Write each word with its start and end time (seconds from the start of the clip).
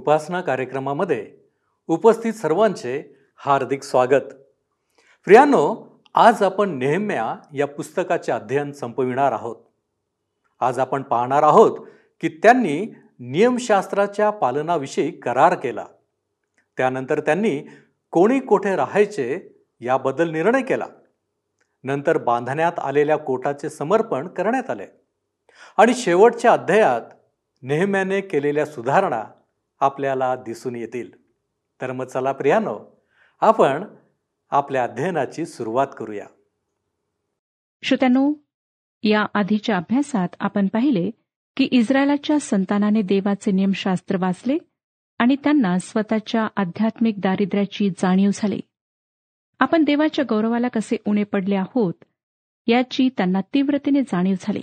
उपासना 0.00 0.40
कार्यक्रमामध्ये 0.40 1.32
उपस्थित 1.86 2.32
सर्वांचे 2.32 3.16
हार्दिक 3.36 3.82
स्वागत. 3.82 4.32
प्रियानो 5.24 5.86
आज 6.14 6.42
आपण 6.42 6.70
नेहम्या 6.70 7.36
या 7.52 7.66
पुस्तकाचे 7.66 8.32
अध्ययन 8.32 8.72
संपविणार 8.72 9.32
आहोत. 9.32 9.56
आज 10.60 10.78
आपण 10.78 11.02
पाहणार 11.02 11.42
आहोत 11.42 11.78
की 12.20 12.28
त्यांनी 12.28 12.94
नियमशास्त्राच्या 13.18 14.30
पालनाविषयी 14.30 15.10
करार 15.10 15.54
केला. 15.54 15.86
त्यानंतर 16.76 17.20
त्यांनी 17.20 17.62
कोणी 18.10 18.40
कोठे 18.40 18.76
राहायचे 18.76 19.40
याबद्दल 19.80 20.30
निर्णय 20.30 20.62
केला. 20.62 20.86
नंतर 21.84 22.18
बांधण्यात 22.18 22.78
आलेल्या 22.78 23.16
कोटाचे 23.16 23.70
समर्पण 23.70 24.28
करण्यात 24.28 24.70
आले. 24.70 24.86
आणि 25.76 25.94
शेवटच्या 25.94 26.52
अध्यायात 26.52 27.02
नेहम्याने 27.62 28.20
केलेल्या 28.20 28.66
सुधारणा 28.66 29.24
आपल्याला 29.80 30.36
दिसून 30.36 30.76
येतील. 30.76 31.10
तर 31.80 31.92
मग 31.92 32.04
चला 32.04 32.32
प्रियानो 32.32 33.04
आपण 33.40 33.84
आपल्या 34.50 34.84
अध्ययनाची 34.84 35.46
सुरुवात 35.46 35.86
करूया. 35.98 36.26
श्रोत्यानो 37.82 38.32
या 39.02 39.26
आधीच्या 39.34 39.76
अभ्यासात 39.76 40.28
आपण 40.40 40.66
पाहिले 40.66 41.10
की 41.56 41.64
इस्रायलाच्या 41.64 42.38
संतानाने 42.40 43.02
देवाचे 43.02 43.50
नियमशास्त्र 43.50 44.16
वाचले 44.20 44.58
आणि 45.18 45.36
त्यांना 45.36 45.78
स्वतःच्या 45.78 46.48
आध्यात्मिक 46.56 47.20
दारिद्र्याची 47.20 47.90
जाणीव 47.90 48.30
झाली. 48.34 48.60
आपण 49.58 49.84
देवाच्या 49.84 50.24
गौरवाला 50.28 50.68
कसे 50.68 50.96
उणे 51.06 51.24
पडले 51.24 51.54
आहोत 51.54 51.94
याची 52.66 53.08
त्यांना 53.16 53.40
तीव्रतेने 53.40 54.02
जाणीव 54.02 54.34
झाली. 54.40 54.62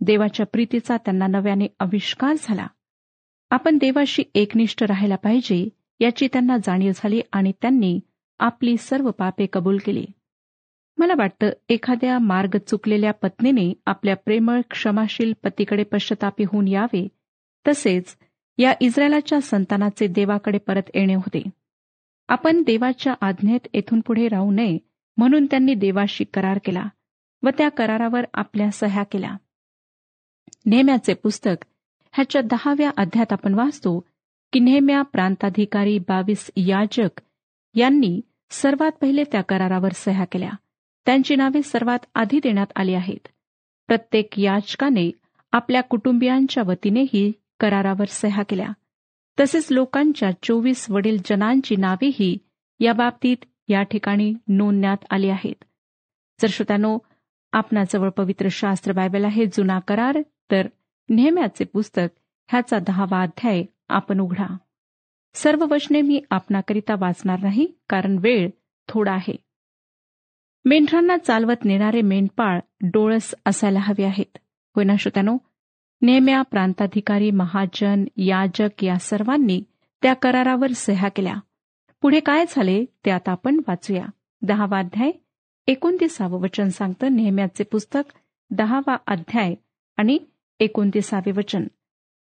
देवाच्या 0.00 0.46
प्रीतीचा 0.46 0.96
त्यांना 0.96 1.26
नव्याने 1.26 1.66
आविष्कार 1.80 2.34
झाला. 2.38 2.66
आपण 3.54 3.78
देवाशी 3.78 4.22
एकनिष्ठ 4.34 4.82
राहायला 4.82 5.16
पाहिजे 5.16 5.68
याची 6.00 6.28
त्यांना 6.32 6.56
जाणीव 6.56 6.92
झाली 6.96 7.20
आणि 7.32 7.52
त्यांनी 7.62 8.00
आपली 8.38 8.76
सर्व 8.76 9.10
पापे 9.10 9.46
कबूल 9.52 9.78
केली. 9.86 10.04
मला 10.98 11.12
वाटतं 11.18 11.50
एखाद्या 11.68 12.18
मार्ग 12.18 12.56
चुकलेल्या 12.66 13.12
पत्नीने 13.12 13.72
आपल्या 13.86 14.16
प्रेमळ 14.16 14.60
क्षमाशील 14.70 15.32
पतीकडे 15.44 15.82
पश्चतापी 15.82 16.44
होऊन 16.44 16.68
यावे. 16.68 17.08
तसेच 17.68 18.16
या 18.58 18.74
इस्रायलाच्या 18.80 19.40
संतानाचे 19.40 20.06
देवाकडे 20.06 20.58
परत 20.58 20.90
येणे 20.94 21.14
होते. 21.14 21.42
आपण 22.28 22.62
देवाच्या 22.62 23.14
आज्ञेत 23.20 23.68
येथून 23.74 24.00
पुढे 24.00 24.28
राहू 24.28 24.50
नये 24.50 24.78
म्हणून 25.16 25.46
त्यांनी 25.46 25.74
देवाशी 25.74 26.24
करार 26.24 26.58
केला 26.64 26.88
व 27.42 27.48
त्या 27.48 27.68
करारावर 27.68 28.24
आपल्या 28.34 28.70
सह्या 28.70 29.02
केल्या. 29.02 29.36
नेहम्याचे 30.66 31.14
पुस्तक 31.14 31.64
ह्याच्या 32.14 32.42
दहाव्या 32.42 32.90
अध्यात 32.96 33.32
आपण 33.32 33.54
वाचतो 33.54 34.00
की 34.52 34.60
नेहम्या 34.60 35.02
प्रांताधिकारी 35.02 35.98
बावीस 35.98 36.50
याजक 36.56 37.20
यांनी 37.74 38.20
सर्वात 38.50 38.92
पहिले 39.00 39.24
त्या 39.24 39.42
करारावर 39.42 39.88
सह्या 39.94 40.24
केल्या. 40.24 40.50
त्यांची 41.06 41.36
नावे 41.36 41.62
सर्वात 41.62 41.98
आधी 42.14 42.40
देण्यात 42.42 42.66
आली 42.76 42.94
आहेत. 42.94 43.28
प्रत्येक 43.86 44.38
याचकाने 44.38 45.10
आपल्या 45.52 45.82
कुटुंबियांच्या 45.82 46.62
वतीनेही 46.66 47.32
करारावर 47.60 48.04
सह्या 48.08 48.44
केल्या. 48.44 48.68
तसेच 49.40 49.66
लोकांच्या 49.70 50.30
चोवीस 50.42 50.90
वडील 50.90 51.16
जनांची 51.26 51.76
नावेही 51.76 52.38
या 52.80 52.92
बाबतीत 52.92 53.36
या 53.68 53.82
ठिकाणी 53.82 54.34
नोंदण्यात 54.48 55.04
आली 55.10 55.28
आहेत. 55.28 55.64
जर 56.42 56.48
श्रोत्यानो 56.50 56.98
आपणाजवळ 57.52 58.08
पवित्र 58.08 58.48
शास्त्र 58.50 58.92
बायबल 58.92 59.24
आहे 59.24 59.46
जुना 59.46 59.78
करार 59.78 60.18
तर 60.50 60.66
नेहम्याचे 61.08 61.64
पुस्तक 61.64 62.20
ह्याचा 62.50 62.78
दहावा 62.78 63.22
अध्याय 63.22 63.62
आपण 63.88 64.20
उघडा. 64.20 64.56
सर्व 65.34 65.66
वचने 65.70 66.02
मी 66.02 66.22
आपणाकरिता 66.30 66.94
वाचणार 66.98 67.38
नाही 67.42 67.66
कारण 67.88 68.18
वेळ 68.18 68.50
थोडा 68.88 69.12
आहे. 69.12 69.36
मेंढरांना 70.64 71.16
चालवत 71.16 71.64
नेणारे 71.64 72.02
मेंढपाळ 72.02 72.60
डोळस 72.82 73.34
असायला 73.46 73.78
हवे 73.78 74.04
आहेत. 74.04 74.38
होय 74.76 74.84
ना 74.84 74.96
श्रोत्यानो? 74.96 75.36
नेहम्या 76.02 76.42
प्रांताधिकारी 76.42 77.30
महाजन 77.30 78.04
याजक 78.16 78.84
या 78.84 78.98
सर्वांनी 78.98 79.62
त्या 80.02 80.14
करारावर 80.14 80.70
सह्या 80.70 81.08
केल्या. 81.08 81.34
पुढे 82.02 82.20
काय 82.20 82.44
झाले 82.48 82.84
ते 82.84 83.10
आता 83.10 83.32
आपण 83.32 83.60
वाचूया. 83.68 84.06
दहावा 84.42 84.78
अध्याय 84.78 85.10
एकोणतीसावं 85.66 86.40
वचन 86.40 86.68
सांगतं 86.68 87.16
नेहम्याचे 87.16 87.64
पुस्तक 87.64 88.12
दहावा 88.50 88.96
अध्याय 89.06 89.54
आणि 89.96 90.18
एकोणतीसावे 90.60 91.30
वचन. 91.30 91.64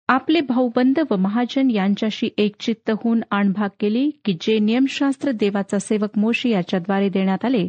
आपले 0.08 0.41
भाऊबंद 0.41 0.98
व 1.10 1.16
महाजन 1.16 1.70
यांच्याशी 1.70 2.28
एकचित्त 2.36 2.91
होऊन 2.91 3.20
आणभाग 3.31 3.69
केली 3.81 4.10
की 4.25 4.36
जे 4.41 4.58
नियमशास्त्र 4.58 5.31
देवाचा 5.31 5.78
सेवक 5.78 6.19
मोशी 6.19 6.50
याच्याद्वारे 6.50 7.08
देण्यात 7.08 7.44
आले 7.44 7.69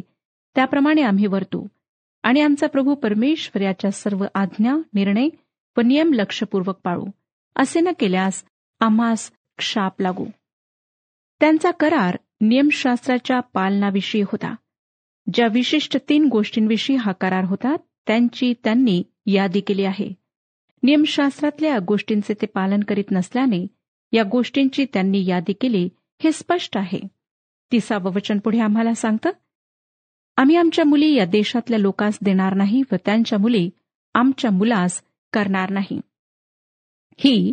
त्याप्रमाणे 0.54 1.02
आम्ही 1.02 1.26
वर्तू. 1.26 1.66
आणि 2.22 2.40
आमचा 2.40 2.66
प्रभू 2.66 2.94
परमेश्वर 2.94 3.62
याच्या 3.62 3.90
सर्व 3.90 4.24
आज्ञा 4.34 4.76
निर्णय 4.94 5.28
व 5.76 5.80
नियम 5.80 6.12
लक्षपूर्वक 6.12 6.80
पाळू. 6.84 7.04
असे 7.56 7.80
न 7.80 7.88
केल्यास 7.98 8.44
आम्हास 8.80 9.32
क्षाप 9.58 10.00
लागू. 10.00 10.26
त्यांचा 11.40 11.70
करार 11.70 12.16
नियमशास्त्राच्या 12.40 13.40
पालनाविषयी 13.40 14.22
होता. 14.22 14.54
ज्या 15.34 15.46
विशिष्ट 15.46 15.96
तीन 16.08 16.24
गोष्टींविषयी 16.24 16.96
हा 16.96 17.12
करार 17.12 17.44
होता 17.44 17.76
त्यांची 18.06 18.54
त्यांनी 18.64 19.02
यादी 19.26 19.60
केली 19.60 19.84
आहे. 19.84 20.21
नियमशास्त्रातल्या 20.82 21.78
गोष्टींचे 21.78 22.34
ते 22.34 22.46
पालन 22.46 22.80
करीत 22.80 23.04
नसल्याने 23.12 23.66
या 24.12 24.22
गोष्टींची 24.22 24.84
त्यांनी 24.84 25.24
यादी 25.26 25.52
केली 25.52 25.88
हे 26.22 26.32
स्पष्ट 26.32 26.76
आहे. 26.76 27.00
तिसावं 27.72 28.12
वचन 28.12 28.38
पुढे 28.38 28.60
आम्हाला 28.60 28.94
सांगतं 28.94 29.30
आम्ही 30.36 30.56
आमच्या 30.56 30.84
मुली 30.84 31.14
या 31.14 31.24
देशातल्या 31.24 31.78
लोकांस 31.78 32.18
देणार 32.22 32.54
नाही 32.54 32.82
व 32.92 32.94
त्यांच्या 33.04 33.38
मुली 33.38 33.70
आमच्या 34.14 34.50
मुलास 34.50 35.02
करणार 35.32 35.70
नाही. 35.70 36.00
ही 37.16 37.52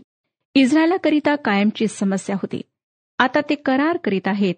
इस्रायलाकरिता 0.55 1.35
कायमची 1.35 1.87
समस्या 1.87 2.35
होती. 2.35 2.61
आता 3.17 3.39
ते 3.49 3.55
करार 3.55 3.97
करीत 3.97 4.27
आहेत 4.27 4.55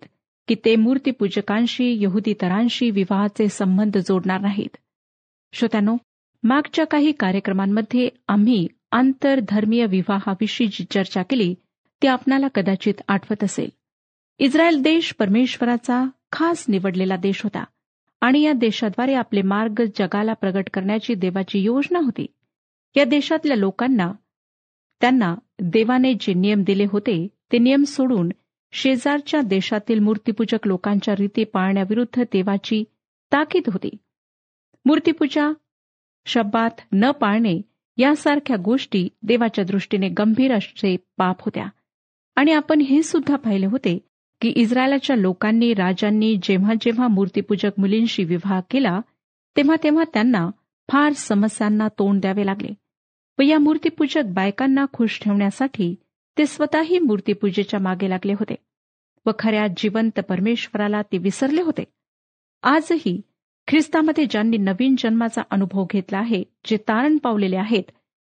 की 0.47 0.55
ते 0.65 0.75
मूर्तीपूजकांशी 0.75 2.03
यहुदीतरांशी 2.03 2.89
विवाहाचे 2.89 3.47
संबंध 3.47 3.97
जोडणार 3.97 4.41
नाहीत. 4.41 4.77
श्रोत्यानो 5.53 5.97
मागच्या 6.43 6.85
काही 6.85 7.11
कार्यक्रमांमध्ये 7.11 8.09
आम्ही 8.27 8.67
आंतरधर्मीय 8.91 9.85
विवाहाविषयी 9.85 10.67
जी 10.67 10.85
चर्चा 10.91 11.23
केली 11.23 11.53
ती 12.01 12.07
आपणाला 12.07 12.47
कदाचित 12.47 12.93
आठवत 13.07 13.43
असेल. 13.43 13.69
इस्रायल 14.39 14.81
देश 14.81 15.13
परमेश्वराचा 15.13 16.03
खास 16.31 16.65
निवडलेला 16.67 17.15
देश 17.15 17.43
होता 17.43 17.63
आणि 18.21 18.41
या 18.41 18.53
देशाद्वारे 18.53 19.13
आपले 19.13 19.41
मार्ग 19.41 19.83
जगाला 19.99 20.33
प्रगट 20.33 20.69
करण्याची 20.73 21.13
देवाची 21.13 21.59
योजना 21.59 21.99
होती. 21.99 22.25
या 22.95 23.03
देशातल्या 23.03 23.57
लोकांना 23.57 24.11
त्यांना 25.01 25.35
देवाने 25.59 26.13
जे 26.13 26.33
नियम 26.33 26.63
दिले 26.63 26.85
होते 26.91 27.27
ते 27.51 27.57
नियम 27.57 27.83
सोडून 27.83 28.29
शेजारच्या 28.71 29.41
देशातील 29.41 29.99
मूर्तीपूजक 29.99 30.67
लोकांच्या 30.67 31.13
रीती 31.19 31.43
पाळण्याविरुद्ध 31.43 32.23
देवाची 32.23 32.83
ताकीद 33.31 33.63
होती. 33.67 33.89
मूर्तीपूजा 34.85 35.51
शब्दात 36.25 36.81
न 36.91 37.11
पाळणे 37.11 37.61
यासारख्या 37.97 38.57
गोष्टी 38.57 39.09
देवाच्या 39.23 39.63
दृष्टीने 39.63 40.09
गंभीर 40.09 40.53
असे 40.53 40.95
पाप 41.17 41.41
होत्या. 41.41 41.65
आणि 42.35 42.51
आपण 42.51 42.81
हे 42.81 43.03
सुद्धा 43.03 43.35
पाहिले 43.35 43.65
होते 43.65 43.97
की 44.41 44.49
इस्रायलाच्या 44.49 45.15
लोकांनी 45.15 45.73
राजांनी 45.73 46.35
जेव्हा 46.43 46.73
जेव्हा 46.81 47.07
मूर्तीपूजक 47.07 47.71
मुलींशी 47.77 48.23
विवाह 48.23 48.61
केला 48.71 48.99
तेव्हा 49.57 49.75
तेव्हा 49.83 50.03
त्यांना 50.13 50.49
फार 50.91 51.13
समस्यांना 51.13 51.87
तोंड 51.87 52.21
द्यावे 52.21 52.45
लागले. 52.45 52.73
व 53.39 53.41
या 53.41 53.59
मूर्तीपूजक 53.59 54.23
बायकांना 54.25 54.85
खुश 54.93 55.19
ठेवण्यासाठी 55.21 55.95
ते 56.37 56.45
स्वतःही 56.45 56.99
मूर्तीपूजेच्या 56.99 57.79
मागे 57.79 58.09
लागले 58.09 58.33
होते 58.33 58.55
व 59.25 59.31
खऱ्या 59.39 59.67
जिवंत 59.77 60.19
परमेश्वराला 60.19 61.01
ते 61.01 61.17
विसरले 61.17 61.61
होते. 61.61 61.83
आजही 62.63 63.21
ख्रिस्तामध्ये 63.71 64.25
ज्यांनी 64.25 64.57
नवीन 64.57 64.95
जन्माचा 64.97 65.41
अनुभव 65.51 65.85
घेतला 65.91 66.17
आहे 66.17 66.43
जे 66.65 66.77
तारण 66.77 67.17
पावलेले 67.17 67.57
आहेत 67.57 67.83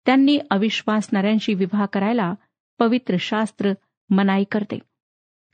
त्यांनी 0.06 0.38
अविश्वासणाऱ्यांशी 0.50 1.54
विवाह 1.54 1.86
करायला 1.86 2.34
पवित्र 2.78 3.16
शास्त्र 3.20 3.72
मनाई 4.10 4.44
करते. 4.52 4.78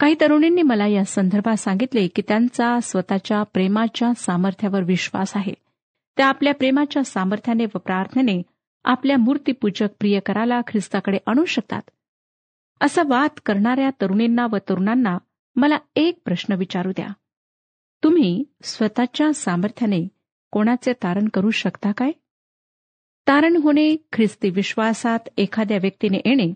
काही 0.00 0.14
तरुणींनी 0.20 0.62
मला 0.62 0.86
या 0.86 1.04
संदर्भात 1.04 1.56
सांगितले 1.56 2.08
की 2.08 2.22
त्यांचा 2.28 2.80
स्वतःच्या 2.82 3.42
प्रेमाच्या 3.42 4.14
सामर्थ्यावर 4.14 4.82
विश्वास 4.82 5.36
आहे. 5.36 5.54
त्या 6.16 6.26
आपल्या 6.26 6.54
प्रेमाच्या 6.54 7.04
सामर्थ्याने 7.04 7.64
व 7.64 7.78
प्रार्थनेने 7.78 8.42
आपल्या 8.84 9.16
मूर्तीपूजक 9.16 9.88
प्रियकराला 9.98 10.60
ख्रिस्ताकडे 10.60 11.18
आणू 11.26 11.44
शकतात. 11.44 11.82
असा 12.80 13.02
वाद 13.08 13.30
करणाऱ्या 13.46 13.90
तरुणींना 14.00 14.46
व 14.46 14.56
तरुणांना 14.56 15.18
मला 15.56 15.78
एक 15.96 16.22
प्रश्न 16.24 16.54
विचारू 16.54 16.90
द्या. 16.90 17.06
तुम्ही 18.04 18.44
स्वतःच्या 18.62 19.32
सामर्थ्याने 19.32 20.08
कोणाचे 20.52 20.92
तारण 20.92 21.28
करू 21.28 21.50
शकता 21.50 21.92
काय? 21.92 22.10
तारण 23.28 23.56
होणे 23.56 23.96
ख्रिस्ती 24.12 24.50
विश्वासात 24.50 25.18
एखाद्या 25.36 25.76
व्यक्तीने 25.76 26.18
येणे 26.24 26.54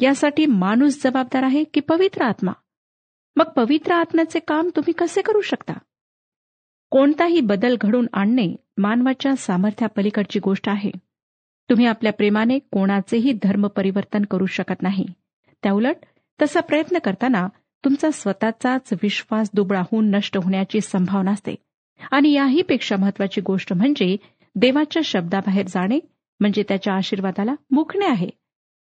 यासाठी 0.00 0.46
माणूस 0.46 1.04
जबाबदार 1.04 1.42
आहे 1.42 1.64
की 1.64 1.80
पवित्र 1.80 2.22
आत्मा? 2.22 2.52
मग 3.36 3.44
पवित्र 3.44 3.92
आत्म्याचे 3.92 4.38
काम 4.38 4.68
तुम्ही 4.76 4.92
कसे 4.92 5.22
करू 5.22 5.40
शकता? 5.40 5.72
कोणताही 6.90 7.40
बदल 7.40 7.76
घडून 7.80 8.06
आणणे 8.12 8.56
मानवाच्या 8.78 9.36
सामर्थ्यापलीकडची 9.36 10.40
गोष्ट 10.40 10.68
आहे. 10.68 10.90
तुम्ही 11.70 11.86
आपल्या 11.86 12.12
प्रेमाने 12.12 12.58
कोणाचेही 12.58 13.32
धर्म 13.32 13.66
परिवर्तन 13.66 14.24
करू 14.24 14.46
शकत 14.46 14.82
नाही. 14.82 15.06
त्याउलट 15.62 15.96
तसा 16.42 16.60
प्रयत्न 16.60 16.98
करताना 16.98 17.48
तुमचा 17.84 18.10
स्वतःचाच 18.10 18.92
विश्वास 18.92 19.50
दुबळा 19.54 19.80
होऊन 19.80 20.10
नष्ट 20.10 20.36
होण्याची 20.36 20.80
संभावना 20.80 21.30
असते. 21.30 21.54
आणि 22.10 22.32
याही 22.32 22.62
पेक्षा 22.62 22.96
महत्वाची 22.96 23.40
गोष्ट 23.40 23.72
म्हणजे 23.72 24.16
देवाच्या 24.54 25.02
शब्दाबाहेर 25.04 25.66
जाणे 25.68 25.98
म्हणजे 26.40 26.62
त्याच्या 26.62 26.94
आशीर्वादाला 26.94 27.54
मुकणे 27.70 28.06
आहे. 28.06 28.28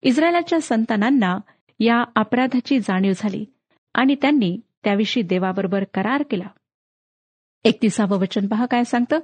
इस्रायलाच्या 0.02 0.60
संतानांना 0.60 1.38
या 1.80 2.04
अपराधाची 2.16 2.78
जाणीव 2.78 3.12
झाली 3.16 3.44
आणि 3.94 4.14
त्यांनी 4.14 4.60
त्याविषयी 4.84 5.22
देवाबरोबर 5.22 5.84
करार 5.94 6.22
केला. 6.30 6.46
एकतीसावं 7.64 8.18
वचन 8.18 8.46
पहा 8.46 8.66
काय 8.66 8.84
सांगतं? 8.84 9.18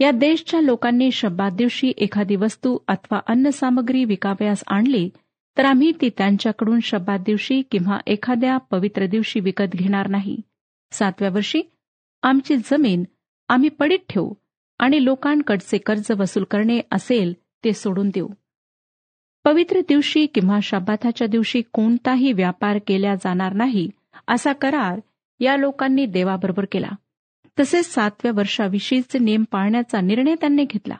या 0.00 0.10
देशच्या 0.10 0.60
लोकांनी 0.60 1.10
शब्दात 1.10 1.50
दिवशी 1.50 1.92
एखादी 1.96 2.36
वस्तू 2.36 2.78
अथवा 2.88 3.20
अन्न 3.26 3.48
सामग्री 3.48 4.04
विकावयास 4.04 4.64
आणली 4.66 5.10
तर 5.60 5.64
आम्ही 5.64 5.92
ती 6.00 6.08
त्यांच्याकडून 6.08 6.80
शब्दात 6.80 7.18
दिवशी 7.18 7.62
किंवा 7.62 7.98
एखाद्या 8.06 8.56
पवित्र 8.56 9.06
दिवशी 9.06 9.40
विकत 9.40 9.64
घेणार 9.74 10.08
नाही. 10.08 10.40
सातव्या 10.92 11.30
वर्षी 11.30 11.62
आमची 12.22 12.56
जमीन 12.56 13.04
आम्ही 13.48 13.68
पडीत 13.68 13.98
ठेवू 14.08 14.34
आणि 14.78 15.04
लोकांकडचे 15.04 15.78
कर्ज 15.78 16.12
वसूल 16.18 16.44
करणे 16.44 16.80
असेल 16.92 17.32
ते 17.64 17.72
सोडून 17.72 18.08
देऊ. 18.08 18.28
पवित्र 19.44 19.80
दिवशी 19.80 20.26
किंवा 20.26 20.58
शब्दाच्या 20.62 21.26
दिवशी 21.26 21.62
कोणताही 21.72 22.32
व्यापार 22.32 22.78
केला 22.86 23.14
जाणार 23.14 23.52
नाही 23.52 23.90
असा 24.28 24.52
करार 24.52 25.00
या 25.40 25.56
लोकांनी 25.56 26.06
देवाबरोबर 26.06 26.64
केला. 26.72 26.90
तसेच 27.60 27.86
सातव्या 27.86 28.32
वर्षाविषयीचे 28.34 29.18
नियम 29.18 29.44
पाळण्याचा 29.44 30.00
निर्णय 30.00 30.34
त्यांनी 30.34 30.64
घेतला. 30.64 30.96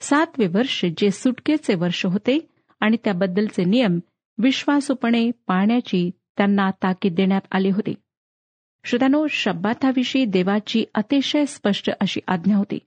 सातवे 0.00 0.46
वर्ष 0.46 0.84
जे 0.84 1.10
सुटकेचे 1.10 1.74
वर्ष 1.74 2.06
होते 2.06 2.48
आणि 2.82 2.96
त्याबद्दलचे 3.04 3.64
नियम 3.64 3.98
विश्वासूपणे 4.38 5.30
पाळण्याची 5.46 6.10
त्यांना 6.36 6.70
ताकीद 6.70 7.14
देण्यात 7.14 7.40
आली 7.52 7.70
होती. 7.70 7.94
श्रोतानो 8.84 9.26
शब्दाताविषयी 9.30 10.24
देवाची 10.24 10.84
अतिशय 10.94 11.44
स्पष्ट 11.44 11.90
अशी 12.00 12.20
आज्ञा 12.28 12.56
होती. 12.56 12.78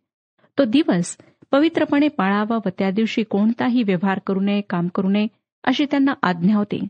तो 0.58 0.64
दिवस 0.64 1.18
पवित्रपणे 1.52 2.08
पाळावा 2.08 2.58
व 2.66 2.70
त्या 2.78 2.92
दिवशी 2.92 3.24
कोणताही 3.24 3.84
व्यवहार 3.84 4.20
करू 4.20 4.40
नये 4.40 4.62
काम 4.62 4.88
करू 4.88 5.10
नये 5.10 5.28
अशी 5.64 5.86
त्यांना 5.86 6.14
आज्ञा 6.24 6.56
होती. 6.56 6.88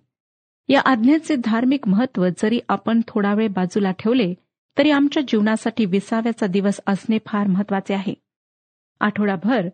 या 0.68 0.81
आज्ञेचे 0.86 1.36
धार्मिक 1.36 1.88
महत्त्व 1.88 2.28
जरी 2.38 2.60
आपण 2.69 3.02
थोडा 3.07 3.34
वेळ 3.34 3.48
बाजूला 3.48 3.92
ठेवले 3.92 4.34
तरी 4.78 4.92
आमच्या 4.92 5.24
जीवनासाठी 5.28 5.86
विसाव्याचा 5.86 6.48
दिवस 6.48 6.80
असणे 6.88 7.18
फार 7.25 7.48
महत्त्वाचे 7.48 7.94
आहे. 7.94 8.13
आठवडाभर 9.00 9.69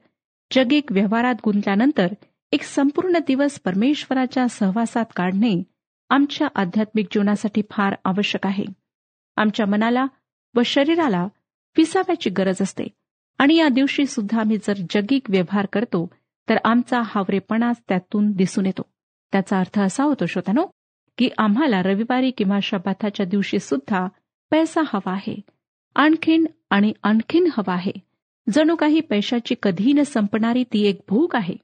जगिक 0.52 0.92
व्यवहारात 0.92 1.36
गुंतल्यानंतर 1.46 2.08
एक 2.54 2.64
संपूर्ण 2.64 3.18
दिवस 3.28 3.60
परमेश्वराच्या 3.60 4.48
सहवासात 4.48 5.06
काढणे 5.16 5.64
आमच्या 6.10 6.48
आध्यात्मिक 6.56 7.08
जीवनासाठी 7.12 7.62
फार 7.72 7.96
आवश्यक 8.06 8.48
आहे. 8.48 8.64
आमच्या 9.38 9.66
मनाला 9.66 10.06
व 10.56 10.62
शरीराला 10.66 11.28
विसाव्याची 11.78 12.30
गरज 12.30 12.56
असते 12.62 12.84
आणि 13.38 13.56
या 13.56 13.68
दिवशी 13.68 14.06
सुद्धा 14.06 14.40
आम्ही 14.40 14.58
जर 14.58 14.74
जगिक 14.90 15.30
व्यवहार 15.30 15.66
करतो 15.66 16.12
तर 16.50 16.58
आमचा 16.64 17.02
हावरेपणाच 17.06 17.82
त्यातून 17.90 18.32
दिसून 18.32 18.66
येतो. 18.66 18.82
त्याचा 19.32 19.60
अर्थ 19.60 19.80
असा 19.80 20.04
होतो 20.04 20.26
श्रोतानो 20.26 20.66
की 21.18 21.30
आम्हाला 21.38 21.82
रविवारी 21.82 22.32
किंवा 22.32 22.60
शबाथाच्या 22.64 23.26
दिवशी 23.26 23.60
सुद्धा 23.60 24.08
पैसा 24.52 24.82
हवा 24.82 25.12
आहे. 25.12 25.42
आणखीन 25.96 26.46
आणि 26.70 26.94
आणखीन 27.04 27.48
हवा 27.58 27.74
आहे. 27.74 27.92
जणू 28.50 28.76
काही 28.76 29.00
पैशाची 29.00 29.56
कधी 29.64 29.94
न 29.94 30.02
संपणारी 30.02 30.64
ती 30.64 30.88
एक 30.88 31.02
भूक 31.10 31.36
आहे. 31.36 31.56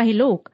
काही 0.00 0.18
लोक 0.18 0.48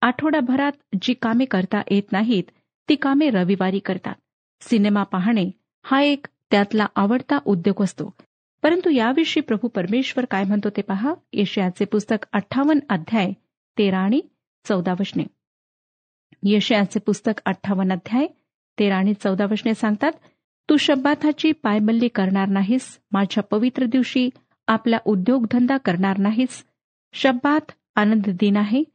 आठवड्याभरात 0.00 0.72
जी 1.02 1.14
कामे 1.14 1.44
करता 1.44 1.82
येत 1.90 2.12
नाहीत 2.12 2.44
ती 2.88 2.94
कामे 2.94 3.30
रविवारी 3.30 3.78
करतात. 3.78 4.14
सिनेमा 4.60 5.02
पाहणे 5.02 5.50
हा 5.84 6.00
एक 6.00 6.26
त्यातला 6.50 6.86
आवडता 6.96 7.38
उद्योग 7.44 7.82
असतो. 7.82 8.14
परंतु 8.62 8.90
याविषयी 8.90 9.42
प्रभू 9.42 9.68
परमेश्वर 9.68 10.24
काय 10.24 10.44
म्हणतो 10.44 10.68
ते 10.70 10.82
पहा. 10.82 11.14
यशयाचे 11.32 11.84
पुस्तक 11.84 12.26
अठ्ठावन्न 12.32 12.94
अध्याय 12.94 13.32
तेरा 13.78 13.98
आणि 13.98 14.20
चौदा 14.68 14.92
वशने 14.92 15.22
येशयाचे 16.42 16.98
पुस्तक 16.98 17.40
अठ्ठावन्न 17.44 17.92
अध्याय 17.92 18.26
तेरा 18.78 18.96
आणि 18.96 19.14
चौदा 19.14 19.44
वशने 19.44 19.74
सांगतात 19.74 20.12
तू 20.70 20.76
शब्दाथाची 20.76 21.52
पायमल्ली 21.52 22.08
करणार 22.08 22.48
नाहीस 22.48 22.98
माझ्या 23.12 23.42
पवित्र 23.42 23.84
दिवशी 23.84 24.28
आपला 24.66 24.98
उद्योगधंदा 25.04 25.76
करणार 25.76 26.18
नाहीस. 26.18 26.64
शब्दात 27.12 27.72
आनंद 27.96 28.24
दिन 28.26 28.56
आहे 28.56 28.91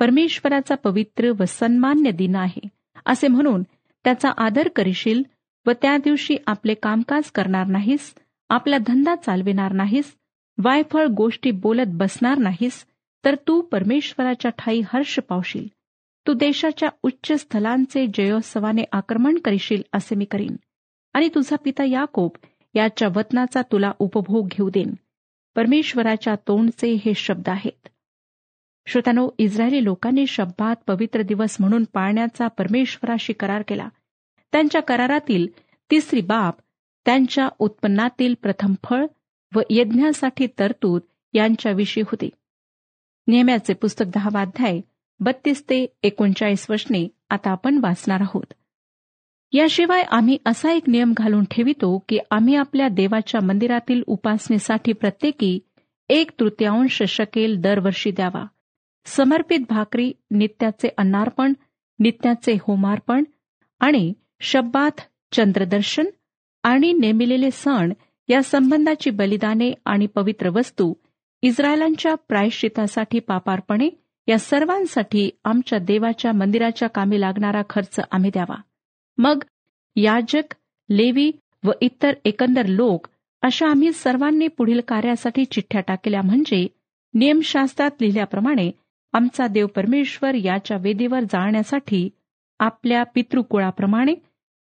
परमेश्वराचा 0.00 0.74
पवित्र 0.74 1.30
व 1.40 1.44
सन्मान्य 1.48 2.10
दिन 2.10 2.36
आहे 2.36 2.68
असे 3.06 3.28
म्हणून 3.28 3.62
त्याचा 4.04 4.30
आदर 4.38 4.68
करशील 4.68 5.22
व 5.66 5.70
त्या 5.82 5.96
दिवशी 5.96 6.36
आपले 6.46 6.74
कामकाज 6.74 7.30
करणार 7.30 7.66
नाहीस 7.66 8.14
आपला 8.48 8.78
धंदा 8.78 9.14
चालविणार 9.16 9.72
नाहीस 9.72 10.14
वायफळ 10.64 11.06
गोष्टी 11.06 11.50
बोलत 11.50 11.86
बसणार 11.86 12.38
नाहीस 12.38 12.86
तर 13.24 13.34
तू 13.34 13.60
परमेश्वराच्या 13.60 14.50
ठाई 14.50 14.80
हर्ष 14.92 15.18
पावशील. 15.18 15.66
तू 16.26 16.32
देशाच्या 16.32 16.88
उच्च 17.02 17.32
स्थलांचे 17.32 18.06
जयोत्सवाने 18.06 18.82
आक्रमण 18.92 19.38
करशील 19.38 19.82
असे 19.92 20.14
मी 20.14 20.24
करीन. 20.24 20.56
आणि 21.14 21.28
तुझा 21.28 21.56
पिता 21.56 21.84
याकोब 21.84 22.30
याच्या 22.74 23.08
वतनाचा 23.16 23.62
तुला 23.62 23.92
उपभोग 23.98 24.46
घेऊ 24.46 24.70
देन 24.70 24.94
परमेश्वराच्या 25.56 26.34
तोंडचे 26.48 26.92
हे 27.04 27.14
शब्द 27.14 27.48
आहेत. 27.48 27.88
श्रोतानो 28.90 29.28
इस्रायली 29.38 29.84
लोकांनी 29.84 30.26
शब्दात 30.26 30.76
पवित्र 30.86 31.22
दिवस 31.22 31.56
म्हणून 31.60 31.84
पाळण्याचा 31.92 32.46
परमेश्वराशी 32.48 33.32
करार 33.32 33.62
केला. 33.68 33.88
त्यांच्या 34.52 34.82
करारातील 34.82 35.46
तिसरी 35.90 36.20
बाब 36.20 36.52
त्यांच्या 37.04 37.48
उत्पन्नातील 37.58 38.34
प्रथम 38.42 38.74
फळ 38.84 39.06
व 39.54 39.60
यज्ञासाठी 39.70 40.46
तरतूद 40.58 41.00
यांच्याविषयी 41.34 42.02
होती. 42.06 42.30
नेहम्याचे 43.26 43.74
पुस्तक 43.74 44.04
दहावा 44.14 44.40
अध्याय 44.40 44.80
बत्तीस 45.20 45.62
ते 45.62 45.86
एकोणचाळीस 46.02 46.66
वचने 46.70 47.08
आता 47.30 47.50
आपण 47.50 47.78
वाचणार 47.82 48.20
आहोत. 48.20 48.52
याशिवाय 49.52 50.02
आम्ही 50.02 50.38
असा 50.46 50.72
एक 50.72 50.82
नियम 50.86 51.12
घालून 51.16 51.44
ठेवितो 51.44 52.04
की 52.08 52.18
आम्ही 52.30 52.54
आपल्या 52.54 52.88
देवाच्या 52.88 53.40
मंदिरातील 53.46 54.02
उपासनेसाठी 54.06 54.92
प्रत्येकी 54.92 55.58
एक 56.08 56.30
तृतीयांश 56.40 57.02
शकेल 57.02 57.60
दरवर्षी 57.60 58.10
द्यावा. 58.10 58.46
समर्पित 59.06 59.58
भाकरी 59.68 60.12
नित्याचे 60.30 60.88
अन्नार्पण 60.98 61.52
नित्याचे 61.98 62.56
होमार्पण 62.60 63.24
आणि 63.80 64.12
शब्बात 64.40 65.00
चंद्रदर्शन 65.32 66.04
आणि 66.62 66.92
नेमिलेले 66.92 67.50
सण 67.50 67.92
या 68.28 68.42
संबंधाची 68.42 69.10
बलिदाने 69.10 69.72
आणि 69.84 70.06
पवित्र 70.06 70.48
वस्तू 70.48 70.94
इस्रायलांच्या 71.42 72.14
प्रायश्चितासाठी 72.14 73.18
पापार्पणे 73.18 73.88
या 74.28 74.38
सर्वांसाठी 74.38 75.30
आमच्या 75.44 75.78
देवाच्या 75.78 76.32
मंदिराच्या 76.32 76.88
कामी 76.88 77.20
लागणारा 77.20 77.62
खर्च 77.70 78.00
आम्ही 78.10 78.30
द्यावा. 78.30 78.56
मग 79.18 79.42
याजक 79.96 80.54
लेवी 80.90 81.30
व 81.64 81.70
इतर 81.80 82.12
एकंदर 82.24 82.66
लोक 82.66 83.06
अशा 83.42 83.66
आम्ही 83.66 83.92
सर्वांनी 83.92 84.48
पुढील 84.48 84.80
कार्यासाठी 84.88 85.44
चिठ्ठ्या 85.44 85.80
टाकल्या 85.80 86.22
म्हणजे 86.22 86.66
नियमशास्त्रात 87.14 87.90
लिहिल्याप्रमाणे 88.00 88.70
आमचा 89.12 89.46
देव 89.46 89.66
परमेश्वर 89.66 90.34
याच्या 90.34 90.76
वेदीवर 90.76 91.20
जाण्यासाठी 91.20 92.08
आपल्या 92.58 93.02
पितृकुळाप्रमाणे 93.02 94.14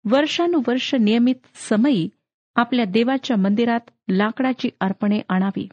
वर्षानुवर्ष 0.06 0.96
नियमित 0.96 1.36
समयी 1.70 2.10
आपल्या 2.56 2.86
देवाच्या 2.86 3.38
मंदिरात 3.38 3.80
लाकडाची 4.10 4.70
अर्पणे 4.80 5.20
आणावी. 5.30 5.68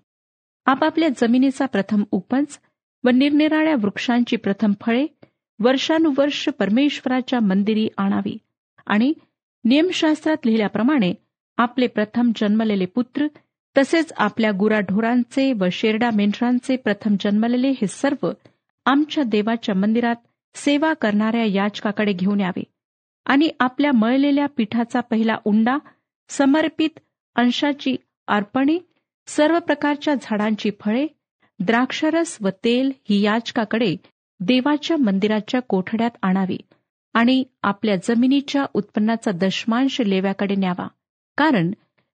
आपापल्या 0.66 1.08
जमिनीचा 1.16 1.66
प्रथम 1.66 2.02
उपज 2.10 2.58
व 3.04 3.10
निरनिराळ्या 3.10 3.74
वृक्षांची 3.74 4.36
प्रथम 4.36 4.72
फळे 4.80 5.06
वर्षानुवर्ष 5.60 6.48
परमेश्वराच्या 6.48 7.40
मंदिरी 7.40 7.88
आणावी 7.98 8.36
आणि 8.86 9.12
नियमशास्त्रात 9.64 10.36
लिहिल्याप्रमाणे 10.44 11.14
आपले 11.56 11.86
प्रथम 11.86 12.30
जन्मलेले 12.36 12.86
पुत्र 12.86 13.26
तसेच 13.78 14.12
आपल्या 14.16 14.50
गुराढोरांचे 14.50 15.52
व 15.52 15.66
शेरडा 15.72 16.10
मेंढरांचे 16.14 16.76
प्रथम 16.76 17.16
जन्मलेले 17.20 17.68
हे 17.68 17.86
सर्व 17.86 18.30
आमच्या 18.84 19.24
देवाच्या 19.24 19.74
मंदिरात 19.74 20.16
सेवा 20.54 20.92
करणाऱ्या 20.92 21.44
याचकाकडे 21.44 22.12
घेऊन 22.12 22.40
यावे 22.40 22.62
आणि 23.26 23.48
आपल्या 23.60 23.92
मळलेल्या 23.92 24.46
पीठाचा 24.46 25.00
पहिला 25.00 25.36
उंडा 25.44 25.78
समर्पित 26.28 26.98
अंशाची 27.36 27.96
अर्पणे 28.28 28.78
सर्व 29.26 29.58
प्रकारच्या 29.58 30.14
झाडांची 30.14 30.70
फळे 30.80 31.06
द्राक्षरस 31.60 32.38
व 32.40 32.48
तेल 32.64 32.92
ही 33.10 33.20
याचकाकडे 33.20 33.96
देवाच्या 34.40 34.96
मंदिराच्या 34.96 35.60
कोठड्यात 35.60 36.10
आणावी 36.22 36.58
आणि 37.14 37.44
आपल्या 37.62 37.96
जमिनीच्या 37.96 38.64
उत्पन्नाचा 38.74 39.30
दशमांश 39.30 40.00
लेव्याकडे 40.00 40.54
न्यावा. 40.54 40.88
कारण 41.36 41.70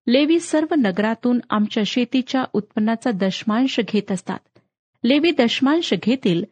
लेवी 0.07 0.41
सर्व 0.41 0.75
नगरातून 0.79 1.39
आमच्या 1.51 1.83
शेतीच्या 1.87 2.45
उत्पन्नाचा 2.53 3.11
दशमांश 3.11 3.81
घेत 3.81 4.13
असतात. 4.13 4.39
लेवी 5.05 5.31
दशमांश 5.31 5.95
घेतील 6.03 6.45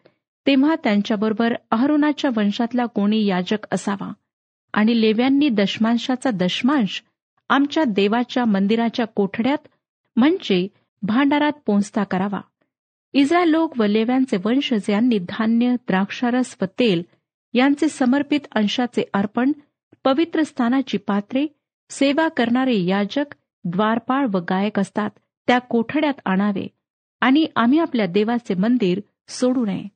तेव्हा 0.47 0.75
त्यांच्याबरोबर 0.85 1.55
अहरुणाच्या 1.71 2.31
वंशातला 2.37 2.87
कोणी 2.87 3.25
याजक 3.25 3.67
असावा. 3.73 4.12
आणि 4.73 5.00
लेव्यांनी 5.00 5.49
दशमांशाचा 5.49 6.31
दशमांश 6.31 7.03
आमच्या 7.49 7.85
देवाच्या 7.85 8.45
मंदिराच्या 8.45 9.07
कोठड्यात 9.07 9.69
म्हणजे 10.17 10.69
भांडारात 11.03 11.53
पोचता 11.67 12.05
करावा. 12.05 12.41
इस्रायल 13.12 13.49
लोक 13.49 13.81
व 13.81 13.85
लेव्यांचे 13.85 14.37
वंश 14.45 14.75
यांनी 14.88 15.19
धान्य 15.19 15.75
द्राक्षारस 15.75 16.57
व 16.62 16.65
तेल 16.65 17.03
यांचे 17.55 17.88
समर्पित 17.88 18.41
अंशाचे 18.53 19.05
अर्पण 19.15 19.53
पवित्र 20.05 20.43
स्थानाची 20.43 20.99
पात्रे 20.99 21.47
सेवा 21.91 22.29
करणारे 22.29 22.85
याजक 22.85 23.35
द्वारपाळ 23.65 24.26
व 24.33 24.38
गायक 24.38 24.79
असतात 24.79 25.11
त्या 25.47 25.59
कोठड्यात 25.59 26.21
आणावे 26.25 26.67
आणि 27.21 27.47
आम्ही 27.57 27.79
आपल्या 27.79 28.07
देवाचे 28.07 28.55
मंदिर 28.55 29.00
सोडू 29.29 29.65
नये. 29.65 29.96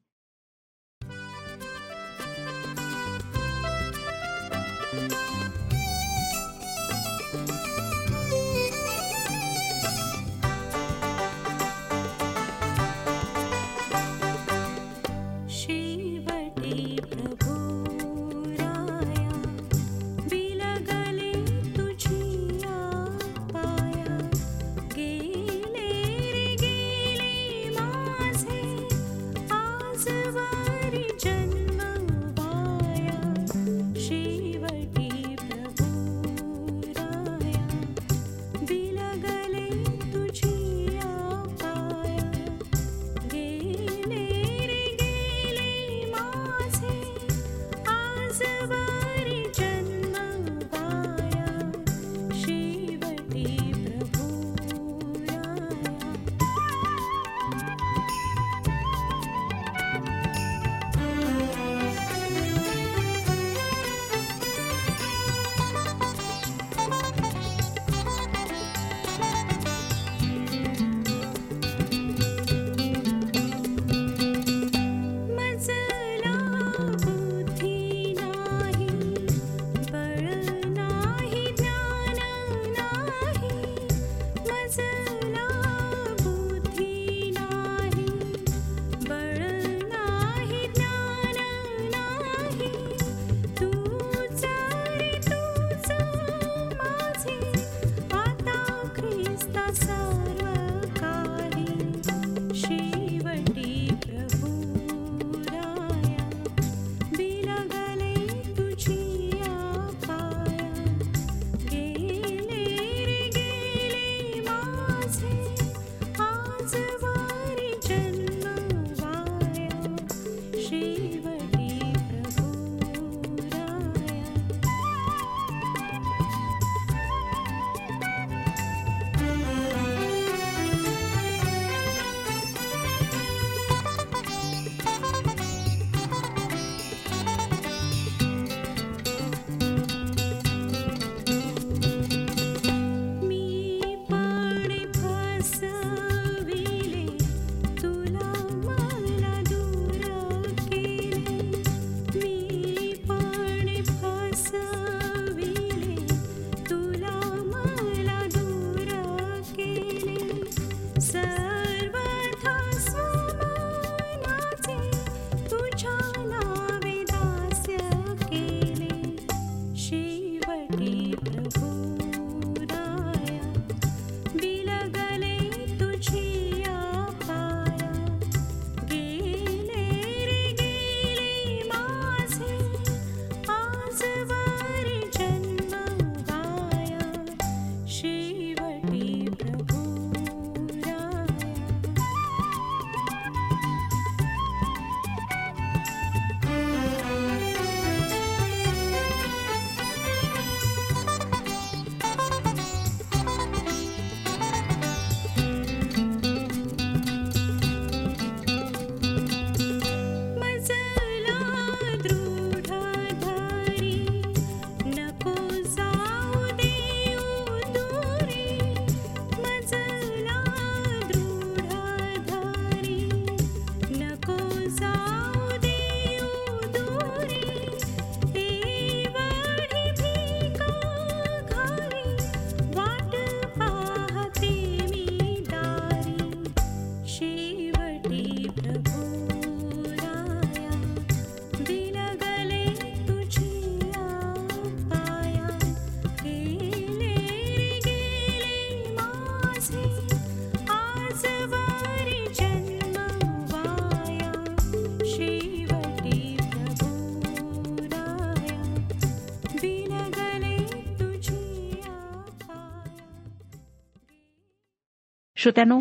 श्रोत्यानो 265.41 265.79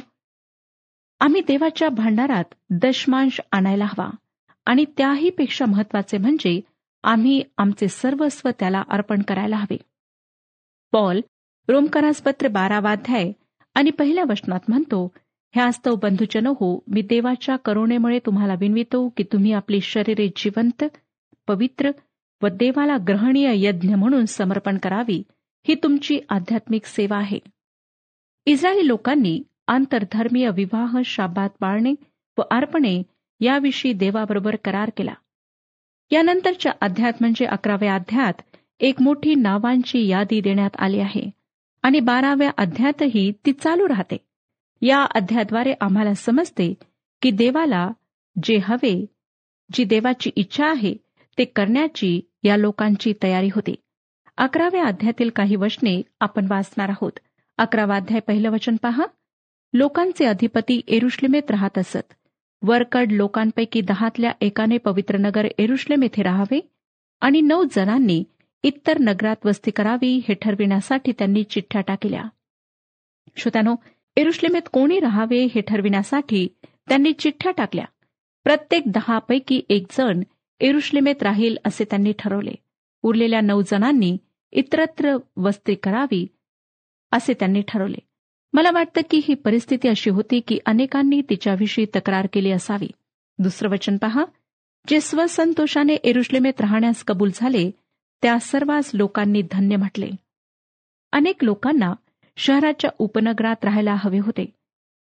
आम्ही 1.20 1.42
देवाच्या 1.42 1.89
भांडारात 1.89 2.44
दशमांश 2.70 3.42
आणायला 3.51 3.86
हवा 3.86 4.10
आणि 4.66 4.86
त्याही 4.98 5.30
पेक्षा 5.30 5.66
महत्त्वाचे 5.66 6.18
म्हणजे 6.18 6.62
आम्ही 7.04 7.44
आमचे 7.58 7.88
सर्वस्व 7.88 8.50
त्याला 8.60 8.84
अर्पण 8.89 9.22
करायला 9.22 9.56
हवे. 9.56 9.78
पॉल 10.92 11.22
रोमकरासपत्र 11.70 12.48
बारावाध्याय 12.48 13.32
आणि 13.75 13.89
पहिल्या 13.89 14.24
वचनात 14.30 14.60
म्हणतो 14.68 15.12
ह्यास्तव 15.56 15.96
बंधुजन 15.96 16.48
हो 16.48 16.84
मी 16.88 17.01
देवाच्या 17.01 17.56
करुणेमुळे 17.56 18.20
तुम्हाला 18.25 18.54
विनवितो 18.60 19.10
की 19.10 19.24
तुम्ही 19.24 19.51
आपली 19.51 19.82
शरीरे 19.82 20.28
जिवंत 20.36 20.84
पवित्र 21.48 21.92
व 22.44 22.48
देवाला 22.48 22.98
ग्रहणीय 23.08 23.51
यज्ञ 23.56 23.96
म्हणून 23.96 24.25
समर्पण 24.25 24.78
करावी. 24.78 25.24
ही 25.68 25.75
तुमची 25.75 26.20
आध्यात्मिक 26.30 26.86
सेवा 26.86 27.18
आहे. 27.18 27.39
इस्रायली 28.50 28.88
लोकांनी 28.88 29.41
आंतरधर्मीय 29.68 30.50
विवाह 30.50 30.98
शाबात 31.06 31.50
पाळणे 31.60 31.94
व 32.38 32.41
अर्पणे 32.51 33.01
याविषयी 33.39 33.94
देवाबरोबर 33.94 34.56
करार 34.56 34.89
केला. 34.98 35.13
यानंतरच्या 36.12 36.72
अध्यात 36.82 37.13
म्हणजे 37.22 37.46
अकराव्या 37.46 37.96
अध्यात 37.96 38.34
एक 38.79 39.01
मोठी 39.01 39.36
नावांची 39.36 40.08
यादी 40.08 40.41
देण्यात 40.41 40.70
आली 40.79 41.00
आहे 41.00 41.29
आणि 41.82 42.00
बाराव्या 42.00 42.51
अध्यातही 42.58 43.32
ती 43.46 43.53
चालू 43.53 43.88
राहते. 43.88 44.18
या 44.82 45.03
अध्याद्वारे 45.15 45.74
आम्हाला 45.82 46.13
समजते 46.13 46.74
की 47.22 47.32
देवाला 47.32 47.91
जे 48.44 48.58
हवे 48.58 49.06
जी 49.74 49.84
देवाची 49.84 50.32
इच्छा 50.36 50.68
आहे 50.68 50.96
ते 51.38 51.46
करण्याची 51.46 52.20
या 52.44 52.58
लोकांची 52.58 53.13
तयारी 53.24 53.50
होती. 53.56 53.75
अकराव्या 54.38 54.86
अध्यातील 54.86 55.29
काही 55.29 55.56
वचने 55.56 56.01
आपण 56.20 56.48
वाचणार 56.50 56.89
आहोत. 56.89 57.20
अकरावाध्याय 57.60 58.20
पहिलं 58.20 58.50
वचन 58.50 58.75
पहा. 58.75 59.06
लोकांचे 59.74 60.25
अधिपती 60.25 60.82
एरुश्लिमेत 60.88 61.51
राहत 61.51 61.78
असत. 61.78 62.13
वरकड 62.62 63.12
लोकांपैकी 63.12 63.82
दहातल्या 63.82 64.32
एकाने 64.42 64.78
पवित्र 64.78 65.18
नगर 65.18 65.48
एरुश्लेम 65.58 66.04
येथे 66.04 66.24
राहावे 66.24 66.60
आणि 67.22 67.42
नऊ 67.42 67.63
जणांनी 67.63 68.24
इतर 68.63 69.00
नगरात 69.00 69.36
वस्ती 69.46 69.72
करावी 69.72 70.22
हे 70.28 70.34
ठरविण्यासाठी 70.34 71.12
त्यांनी 71.12 71.44
चिठ्ठ्या 71.44 71.82
टाकल्या. 71.82 72.24
श्रोत्यानो 73.38 73.75
एरुश्लेमेत 74.16 74.70
कोणी 74.74 75.00
राहावे 75.00 75.46
हे 75.46 75.62
ठरविण्यासाठी 75.62 76.48
त्यांनी 76.89 77.13
चिठ्ठ्या 77.13 77.51
टाकल्या. 77.51 77.86
प्रत्येक 78.44 78.84
दहापैकी 78.86 79.62
एक 79.70 79.86
जण 79.92 80.22
एरुश्लेमेत 80.60 81.24
राहील 81.24 81.58
असे 81.66 81.84
त्यांनी 81.84 82.13
ठरवले. 82.20 82.54
उरलेल्या 83.04 83.42
नऊ 83.42 83.62
जणांनी 83.62 84.18
इतरत्र 84.51 85.18
वस्ती 85.38 85.75
करावी 85.75 86.28
असे 87.12 87.34
त्यांनी 87.34 87.62
ठरवले. 87.68 87.98
मला 88.54 88.72
वाटतं 88.72 89.01
की 89.10 89.22
ही 89.24 89.34
परिस्थिती 89.34 89.88
अशी 89.88 90.10
होती 90.10 90.39
की 90.39 90.60
अनेकांनी 90.66 91.22
तिच्याविषयी 91.30 91.86
तक्रार 91.86 92.28
केली 92.34 92.51
असावी. 92.51 92.88
दुसरं 93.39 93.70
वचन 93.70 93.98
पहा. 93.98 94.25
जे 94.88 95.01
स्वसंतोषाने 95.01 95.94
एरुश्लेमेत 95.94 96.62
राहण्यास 96.62 97.04
कबूल 97.04 97.30
झाले 97.34 97.72
त्या 98.22 98.39
सर्वांच 98.39 98.92
लोकांनी 98.94 99.42
धन्य 99.51 99.75
म्हटले. 99.75 100.10
अनेक 101.12 101.44
लोकांना 101.44 101.94
शहराच्या 102.38 102.89
उपनगरात 102.98 103.56
राहायला 103.63 103.95
हवे 103.98 104.19
होते 104.19 104.45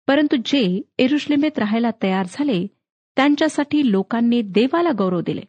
परंतु 0.07 0.35
जे 0.45 0.81
एरुश्लेमेत 0.97 1.59
राहायला 1.59 1.89
तयार 2.03 2.25
झाले 2.29 2.67
त्यांच्यासाठी 3.15 3.91
लोकांनी 3.91 4.41
देवाला 4.41 4.89
गौरव 4.97 5.21
दिले. 5.21 5.41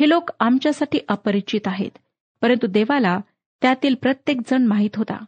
हे 0.00 0.08
लोक 0.08 0.30
आमच्यासाठी 0.40 0.98
अपरिचित 1.08 1.60
आहेत 1.66 1.90
परंतु 2.42 2.66
देवाला 2.66 3.20
त्यातील 3.62 3.94
प्रत्येक 3.94 4.40
जण 4.50 4.66
माहीत 4.66 4.96
होता. 4.96 5.24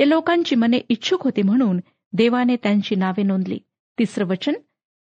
या 0.00 0.06
लोकांची 0.06 0.54
मने 0.54 0.78
इच्छुक 0.88 1.24
होती 1.24 1.42
म्हणून 1.42 1.80
देवाने 2.12 2.56
त्यांची 2.56 2.94
नावे 2.94 3.22
नोंदली. 3.22 3.58
तिसरं 3.98 4.26
वचन 4.26 4.52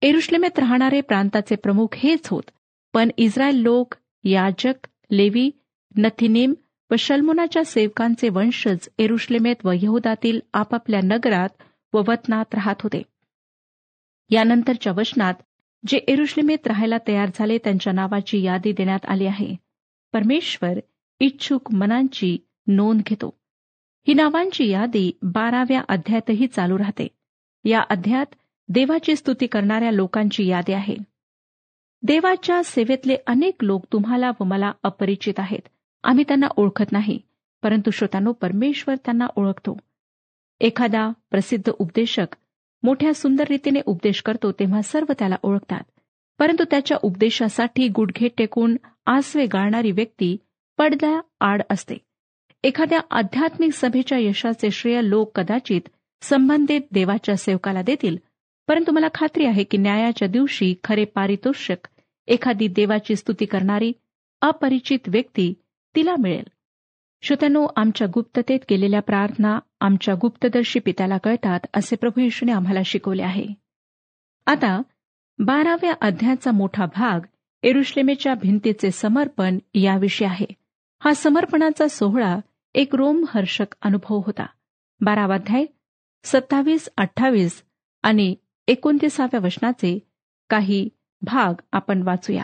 एरुश्लेमेत 0.02 0.60
राहणारे 0.60 1.02
प्रांताचे 1.02 1.56
प्रमुख 1.56 1.88
हेच 1.96 2.28
होत 2.28 2.44
पण 2.94 3.10
इस्रायल 3.18 3.56
लोक 3.56 3.96
याजक 4.24 4.88
लेवी 5.12 5.52
नथिनेम 5.98 6.54
व 6.92 6.96
शल्मुनाच्या 7.00 7.66
सेवकांचे 7.66 8.30
वंशज 8.30 8.90
एरुश्लेमेत 8.98 9.56
व 9.64 9.72
यहुदातील 9.82 10.40
आपापल्या 10.54 11.00
नगरात 11.04 11.50
व 11.94 12.02
वतनात 12.08 12.46
राहत 12.54 12.76
होते. 12.80 13.02
यानंतरच्या 14.30 14.94
वचनात 14.94 15.34
जे 15.88 15.98
एरुश्लेमेत 15.98 16.68
राहायला 16.68 16.98
तयार 17.08 17.30
झाले 17.36 17.58
त्यांच्या 17.58 17.94
नावाची 17.94 18.42
यादी 18.42 18.72
देण्यात 18.72 19.06
आली 19.06 19.26
आहे. 19.26 19.56
परमेश्वर 20.14 20.80
इच्छुक 21.20 21.74
मनांची 21.74 22.38
नोंद 22.68 23.02
घेतो. 23.06 23.39
ही 24.08 24.14
नावांची 24.14 24.70
यादी 24.70 25.12
बाराव्या 25.22 25.82
अध्यायातही 25.90 26.48
चालू 26.48 26.78
राहते. 26.78 27.08
या 27.64 27.82
अध्यायात 27.90 28.26
देवाची 28.70 29.16
स्तुती 29.16 29.48
करणाऱ्या 29.48 29.92
लोकांची 29.92 30.48
यादी 30.48 30.74
आहे. 30.74 30.96
देवाच्या 32.04 32.64
सेवेतले 32.64 33.16
अनेक 33.28 33.56
लोक 33.62 33.86
तुम्हाला 33.94 34.32
व 34.40 34.44
मला 34.44 34.72
अपरिचित 34.84 35.34
आहेत. 35.38 35.68
आम्ही 36.04 36.24
त्यांना 36.28 36.48
ओळखत 36.56 36.92
नाही 36.92 37.20
परंतु 37.64 37.92
श्रोतांनो 37.92 38.32
परमेश्वर 38.32 38.96
त्यांना 38.96 39.28
ओळखतो. 39.36 39.78
एखादा 40.60 41.10
प्रसिद्ध 41.30 41.72
उपदेशक 41.80 42.36
मोठ्या 42.84 43.14
सुंदर 43.14 43.44
रीतीने 43.50 43.80
उपदेश 43.86 44.22
करतो 44.22 44.52
तेव्हा 44.52 44.82
सर्व 44.82 45.14
त्याला 45.20 45.36
ओळखतात. 45.44 45.82
परंतु 46.40 46.64
त्याच्या 46.72 46.98
उपदेशासाठी 47.02 47.88
गुडघे 47.88 48.28
टेकून 48.28 48.78
आसवे 49.06 49.46
गाळणारी 49.46 49.92
व्यक्ती 49.92 50.38
पडद्या 50.78 51.22
आड 51.40 51.62
असते. 51.70 51.98
एखाद्या 52.64 53.00
आध्यात्मिक 53.12 53.74
सभेच्या 53.74 54.18
यशाचे 54.18 54.72
श्रेय 54.72 55.02
लोक 55.04 55.40
कदाचित 55.40 55.82
संबंधित 56.22 56.82
देवाच्या 56.92 57.36
सेवकाला 57.36 57.82
देतील. 57.82 58.18
परंतु 58.68 58.92
मला 58.92 59.08
खात्री 59.14 59.46
आहे 59.46 59.64
की 59.64 59.78
न्यायाच्या 59.78 60.28
दिवशी 60.28 60.76
खरे 60.84 61.06
पारितोषिक 61.06 61.88
एखादी 62.28 62.68
देवाची 62.68 63.16
स्तुती 63.16 63.46
करणारी 63.46 63.92
अपरिचित 64.42 65.00
व्यक्ती 65.08 65.54
तिला 65.96 66.16
मिळेल. 66.20 66.44
श्रोत्यानो 67.22 67.68
आमच्या 67.76 68.08
गुप्ततेत 68.14 68.60
केलेल्या 68.70 69.02
प्रार्थना 69.02 69.60
आमच्या 69.82 70.16
गुप्तदर्शी 70.16 70.80
पित्याला 70.80 71.18
कळतात 71.18 71.60
असे 71.74 71.96
प्रभू 71.96 72.22
येशूने 72.22 72.52
आम्हाला 72.52 72.80
शिकवले 72.86 73.24
आहे. 73.24 73.46
आता 74.46 74.82
बाराव्या 75.40 75.94
अध्यायाचा 76.02 76.52
मोठा 76.52 76.86
भाग 76.86 77.20
एरुश्लेमेच्या 77.64 78.34
भिंतीचे 78.36 78.92
समर्पण 78.92 79.58
याविषयी 79.74 80.28
आहे. 80.28 80.46
हा 81.04 81.14
समर्पणाचा 81.14 81.88
सोहळा 81.88 82.40
एक 82.74 82.96
रोमहर्षक 82.96 83.76
अनुभव 83.82 84.18
होता. 84.26 84.46
बारावाध्याय 85.02 85.66
सत्तावीस 86.24 86.90
अठ्ठावीस 86.98 87.64
आणि 88.04 88.36
एकोणतीसाव्या 88.68 89.40
वचनाचे 89.44 90.00
काही 90.50 90.90
भाग 91.22 91.62
आपण 91.72 92.02
वाचूया. 92.02 92.44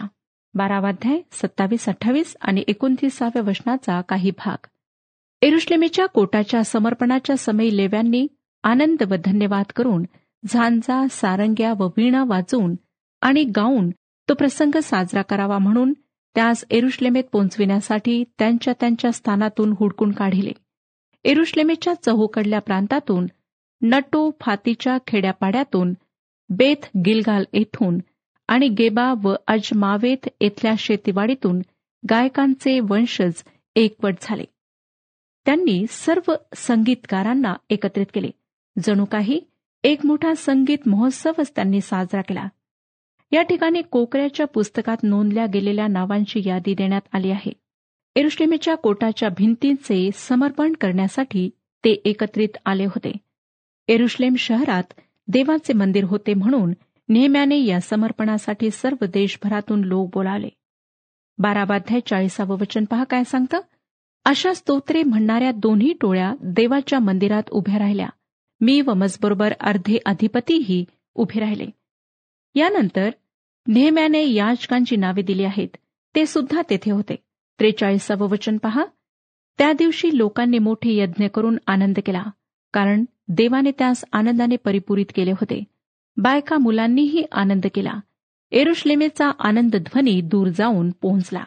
बारावाध्याय 0.54 1.22
सत्तावीस 1.32 1.90
अठ्ठावीस 1.90 2.38
आणि 2.42 2.64
एकोणतीसाव्या 2.68 3.42
वचनाचा 3.42 4.02
काही 4.02 4.32
भाग. 4.32 4.68
एरुश्लेमेच्या 5.42 6.06
कोटाच्या 6.06 6.64
समर्पणाच्या 6.64 7.38
समयी 7.38 7.78
लेव्यांनी 7.78 8.28
आनंद 8.64 9.04
व 9.04 9.16
धन्यवाद 9.26 9.66
करून 9.76 10.04
झांजा 10.46 11.08
सारंग्या 11.12 11.74
व 11.80 11.88
वीणा 11.98 12.24
वाजवून 12.28 12.76
आणि 13.22 13.44
गाऊन 13.44 13.90
तो 14.30 14.34
प्रसंग 14.34 14.78
साजरा 14.78 15.22
करावा 15.22 15.58
म्हणून 15.58 15.94
त्यास 16.36 16.66
एरुश्लेमेत 16.70 17.24
पोचविण्यासाठी 17.32 18.24
त्यांच्या 18.40 18.74
त्यांच्या 18.80 19.12
स्थानातून 19.12 19.74
हुडकून 19.80 20.12
काढिले. 20.12 20.52
एरुश्लेमेच्या 21.24 21.94
चहूकडल्या 21.94 22.60
प्रांतातून 22.60 23.26
नटो 23.82 24.32
फातीच्या 24.42 24.98
खेड्यापाड्यातून 25.08 25.94
बेथ 26.50 26.90
गिलगाल 27.06 27.44
येथून 27.54 27.98
आणि 28.48 28.68
गेबा 28.68 29.14
व 29.24 29.36
अजमावेत 29.48 30.30
येथल्या 30.42 30.74
शेतीवाडीतून 30.78 31.60
गायकांचे 32.10 32.80
वंशज 32.80 33.44
एकवट 33.76 34.14
झाले. 34.22 34.44
त्यांनी 35.46 35.86
सर्व 35.90 36.34
संगीतकारांना 36.56 37.54
एकत्रित 37.70 38.06
केले. 38.14 38.30
जणू 38.84 39.06
काही 39.06 39.40
एक 39.84 40.06
मोठा 40.06 40.34
संगीत 40.38 40.78
महोत्सवच 40.86 41.52
त्यांनी 41.56 41.82
साजरा 41.82 42.22
केला. 42.22 42.48
या 43.36 43.42
ठिकाणी 43.42 43.82
कोकऱ्याच्या 43.82 44.48
पुस्तकात 44.48 44.98
नोंदल्या 45.04 45.46
गेलेल्या 45.46 45.88
नावांची 45.88 46.42
यादी 46.46 46.74
देण्यात 46.74 47.02
आली 47.14 47.32
आहे. 47.32 47.54
एरुश्लेमेच्या 48.16 48.76
कोटाच्या 48.76 49.30
भिंतींचे 49.30 50.10
समर्पण 50.14 50.74
करण्यासाठी 50.82 51.50
ते 51.86 51.90
एकत्रित 51.90 52.50
आले 52.66 52.86
होते. 52.86 53.14
एरुश्लेम 53.88 54.36
शहरात 54.36 54.84
देवाचे 55.28 55.74
मंदिर 55.74 56.04
होते 56.04 56.34
म्हणून 56.34 56.74
नेहम्याने 57.10 57.64
या 57.64 57.82
समर्पणासाठी 57.82 58.72
सर्व 58.72 59.06
देशभरातून 59.06 59.84
लोक 59.84 60.10
बोलावले. 60.14 60.50
बारावाध्याय 61.38 62.00
चाळीसावं 62.00 62.58
वचन 62.58 62.86
पहा 62.86 63.04
काय 63.04 63.24
सांगतं? 63.24 63.60
अशा 64.26 64.54
स्तोत्रे 64.54 65.04
म्हणणाऱ्या 65.04 65.52
दोन्ही 65.52 65.94
टोळ्या 66.02 66.34
देवाच्या 66.42 67.00
मंदिरात 67.00 67.44
उभ्या 67.50 67.80
राहिल्या. 67.80 68.10
मी 68.62 68.82
व 68.82 68.94
मजबरोबर 68.94 69.54
अर्धे 69.60 69.98
अधिपतीही 70.06 70.86
उभे 71.16 71.40
राहिले. 71.40 71.66
यानंतर 72.56 73.10
नेहम्याने 73.68 74.30
याचकांची 74.30 74.96
नावे 74.96 75.22
दिली 75.22 75.44
आहेत. 75.44 75.78
ते 76.16 76.26
सुद्धा 76.26 76.62
तेथे 76.70 76.92
होते. 76.92 77.16
त्रेचाळीसावं 77.60 78.30
वचन 78.30 78.58
पहा. 78.58 78.86
त्या 79.58 79.74
दिवशी 79.74 80.18
लोकांनी 80.18 80.60
मोठे 80.60 80.98
यज्ञ 80.98 81.28
करून 81.28 81.58
आनंद 81.68 82.00
केला 82.06 82.24
कारण 82.74 83.06
देवाने 83.28 83.72
त्यास 83.72 84.06
आनंदाने 84.12 84.56
परिपूरित 84.56 85.06
केले 85.16 85.32
होते. 85.32 85.64
बायका 86.18 86.58
मुलांनीही 86.58 87.24
आनंद 87.32 87.68
केला. 87.74 87.94
एरुश्लेमेचा 88.52 89.32
आनंद 89.40 89.76
ध्वनी 89.76 90.22
दूर 90.22 90.48
जाऊन 90.48 90.92
पोहोचला. 91.02 91.44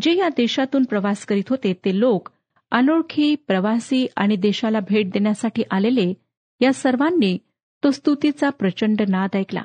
जे 0.00 0.16
या 0.16 0.28
देशातून 0.28 0.84
प्रवास 0.84 1.26
करीत 1.26 1.44
होते 1.50 1.72
ते 1.72 2.00
लोक 2.00 2.28
अनोळखी 2.70 3.34
प्रवासी 3.34 4.06
आणि 4.16 4.36
देशाला 4.36 4.80
भेट 4.80 5.10
देण्यासाठी 5.10 5.62
आलेले 5.70 6.14
या 6.60 6.72
सर्वांनी 6.72 7.38
तो 7.84 7.90
स्तुतीचा 7.90 8.50
प्रचंड 8.50 9.02
नाद 9.08 9.36
ऐकला. 9.36 9.62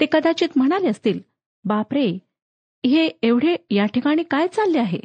ते 0.00 0.06
कदाचित 0.12 0.48
म्हणाले 0.56 0.88
असतील 0.88 1.20
बापरे 1.64 2.18
हे 2.86 3.06
एवढे 3.22 3.56
या 3.70 3.86
ठिकाणी 3.86 4.22
काय 4.22 4.48
चालले 4.48 4.78
आहे? 4.78 5.00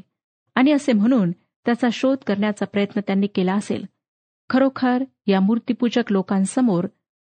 आणि 0.56 0.72
असे 0.72 0.94
म्हणून 0.94 1.32
त्याचा 1.32 1.88
शोध 1.94 2.18
करण्याचा 2.28 2.66
प्रयत्न 2.66 3.00
त्यांनी 3.00 3.28
केला 3.28 3.54
असेल. 3.54 3.86
खरोखर 4.50 5.04
या 5.28 5.40
मूर्तीपूजक 5.40 6.12
लोकांसमोर 6.12 6.88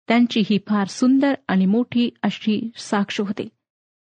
त्यांची 0.08 0.42
ही 0.50 0.58
फार 0.68 0.86
सुंदर 0.86 1.34
आणि 1.48 1.66
मोठी 1.66 2.10
अशी 2.22 2.70
साक्ष 2.76 3.20
होते. 3.20 3.48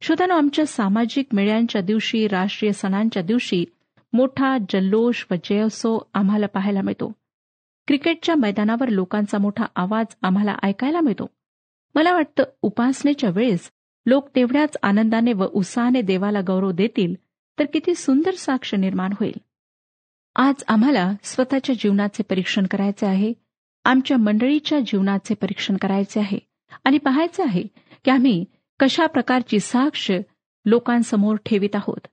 श्रोतानो 0.00 0.34
आमच्या 0.34 0.66
सामाजिक 0.66 1.26
मेळ्यांच्या 1.32 1.82
दिवशी 1.82 2.28
राष्ट्रीय 2.28 2.72
सणांच्या 2.72 3.22
दिवशी 3.22 3.64
मोठा 4.12 4.58
जल्लोष 4.58 5.24
व 5.30 5.34
जयोत्सव 5.44 5.98
आम्हाला 6.14 6.46
पाहायला 6.46 6.82
मिळतो. 6.82 7.12
क्रिकेटच्या 7.86 8.34
मैदानावर 8.34 8.88
लोकांचा 8.88 9.38
मोठा 9.38 9.64
आवाज 9.76 10.06
आम्हाला 10.22 10.56
ऐकायला 10.62 11.00
मिळतो. 11.00 11.26
मला 11.94 12.12
वाटतं 12.12 12.44
उपासनेच्या 12.62 13.30
वेळेस 13.30 13.70
लोक 14.06 14.28
तेवढ्याच 14.36 14.76
आनंदाने 14.82 15.32
व 15.32 15.44
उत्साहाने 15.52 16.02
देवाला 16.02 16.40
गौरव 16.46 16.70
देतील 16.70 17.14
तर 17.58 17.64
किती 17.64 17.94
सुंदर 17.94 18.34
साक्ष 18.34 18.74
निर्माण 18.74 19.12
होईल. 19.20 19.40
आज 20.36 20.54
आम्हाला 20.68 21.12
स्वतःच्या 21.22 21.74
जीवनाचे 21.74 22.22
परीक्षण 22.22 22.66
करायचे 22.66 23.06
आहे 23.06 23.32
आमच्या 23.84 24.16
मंडळीच्या 24.16 24.80
जीवनाचे 24.80 25.34
परीक्षण 25.34 25.76
करायचे 25.76 26.20
आहे 26.20 26.38
आणि 26.84 26.98
पाहायचे 26.98 27.42
आहे 27.42 27.62
की 28.04 28.10
आम्ही 28.10 28.44
कशा 28.80 29.06
प्रकारची 29.06 29.60
साक्ष 29.60 30.10
लोकांसमोर 30.66 31.36
ठेवित 31.36 31.76
आहोत. 31.76 32.06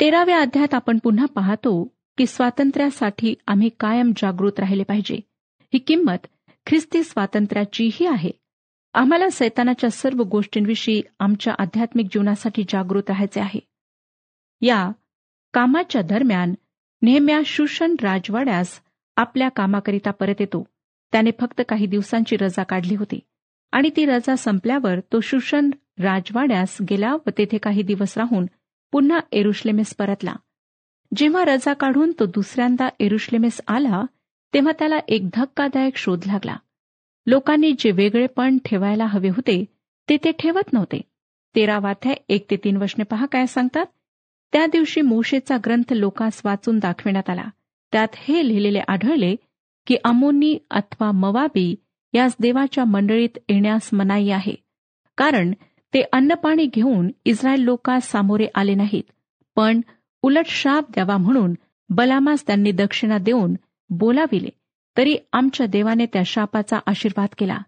तेराव्या 0.00 0.40
अध्यायात 0.40 0.74
आपण 0.74 0.98
पुन्हा 0.98 1.26
पाहतो 1.26 1.84
की 2.18 2.26
स्वातंत्र्यासाठी 2.26 3.34
आम्ही 3.46 3.70
कायम 3.80 4.12
जागृत 4.16 4.60
राहिले 4.60 4.82
पाहिजे. 4.82 5.14
ही 5.64 5.78
किंमत 5.78 6.26
ख्रिस्ती 6.66 7.02
स्वातंत्र्याचीही 7.02 8.06
आहे. 8.06 8.41
आम्हाला 8.94 9.30
सैतानाच्या 9.30 9.90
सर्व 9.90 10.22
गोष्टींविषयी 10.22 11.02
आमच्या 11.18 11.54
आध्यात्मिक 11.58 12.06
जीवनासाठी 12.06 12.62
जागृत 12.62 13.02
राहायचे 13.08 13.40
आहे. 13.40 13.60
या 14.60 14.90
कामाच्या 15.54 16.02
दरम्यान 16.02 16.54
नेहम्या 17.02 17.40
शूषण 17.46 17.94
राजवाड्यास 18.02 18.80
आपल्या 19.16 19.48
कामाकरिता 19.48 20.10
परत 20.10 20.34
येतो. 20.40 20.66
त्याने 21.12 21.30
फक्त 21.40 21.62
काही 21.68 21.86
दिवसांची 21.86 22.36
रजा 22.36 22.62
काढली 22.62 22.94
होती 22.94 23.20
आणि 23.72 23.90
ती 23.96 24.04
रजा 24.06 24.36
संपल्यावर 24.36 25.00
तो 25.00 25.20
शूषण 25.20 25.70
राजवाड्यास 25.98 26.76
गेला 26.90 27.14
व 27.14 27.30
तेथे 27.38 27.58
काही 27.58 27.82
दिवस 27.82 28.18
राहून 28.18 28.46
पुन्हा 28.92 29.20
एरुश्लेमेस 29.32 29.94
परतला. 29.94 30.34
जेव्हा 31.16 31.44
रजा 31.44 31.72
काढून 31.72 32.12
तो 32.20 32.26
दुसऱ्यांदा 32.26 32.88
एरुश्लेमेस 33.00 33.60
आला 33.68 34.02
तेव्हा 34.54 34.72
त्याला 34.78 34.98
एक 35.08 35.28
धक्कादायक 35.34 35.96
शोध 35.96 36.20
लागला. 36.26 36.56
लोकांनी 37.26 37.72
जे 37.78 37.90
वेगळेपण 37.90 38.58
ठेवायला 38.64 39.06
हवे 39.06 39.28
होते 39.28 39.64
ते 40.08 40.16
ते 40.24 40.32
ठेवत 40.32 40.72
नव्हते. 40.72 41.00
तेरा 41.56 41.72
तेरावाध्याय 41.72 42.14
एक 42.28 42.46
ते 42.50 42.56
तीन 42.56 42.76
वशने 42.76 43.04
पहा 43.04 43.26
काय 43.26 43.46
सांगतात. 43.46 43.86
त्या 44.52 44.66
दिवशी 44.66 45.00
मोशेचा 45.00 45.56
ग्रंथ 45.56 45.92
लोकांस 45.92 46.42
वाचून 46.44 46.78
दाखविण्यात 46.78 47.30
आला. 47.30 47.44
त्यात 47.92 48.08
हे 48.14 48.48
लिहिलेले 48.48 48.80
आढळले 48.88 49.36
की 49.86 49.96
अमोनी 50.04 50.58
अथवा 50.70 51.12
मवाबी 51.12 51.74
यास 52.14 52.36
देवाच्या 52.40 52.84
मंडळीत 52.84 53.38
येण्यास 53.48 53.90
मनाई 53.92 54.30
आहे. 54.30 54.54
कारण 55.16 55.52
ते 55.94 56.02
अन्नपाणी 56.12 56.66
घेऊन 56.66 57.10
इस्रायल 57.24 57.60
लोकांस 57.60 58.10
सामोरे 58.10 58.46
आले 58.54 58.74
नाहीत 58.74 59.12
पण 59.56 59.80
उलट 60.22 60.46
शाप 60.46 60.90
द्यावा 60.90 61.16
म्हणून 61.16 61.54
बलामास 61.90 62.46
त्यांनी 62.46 62.72
दक्षिणा 62.72 63.18
देऊन 63.18 63.54
बोलाविले. 63.90 64.48
तरी 64.96 65.16
आमच्या 65.32 65.66
देवाने 65.66 66.06
त्या 66.06 66.22
शापाचा 66.26 66.78
आशीर्वाद 66.86 67.28
केला. 67.38 67.58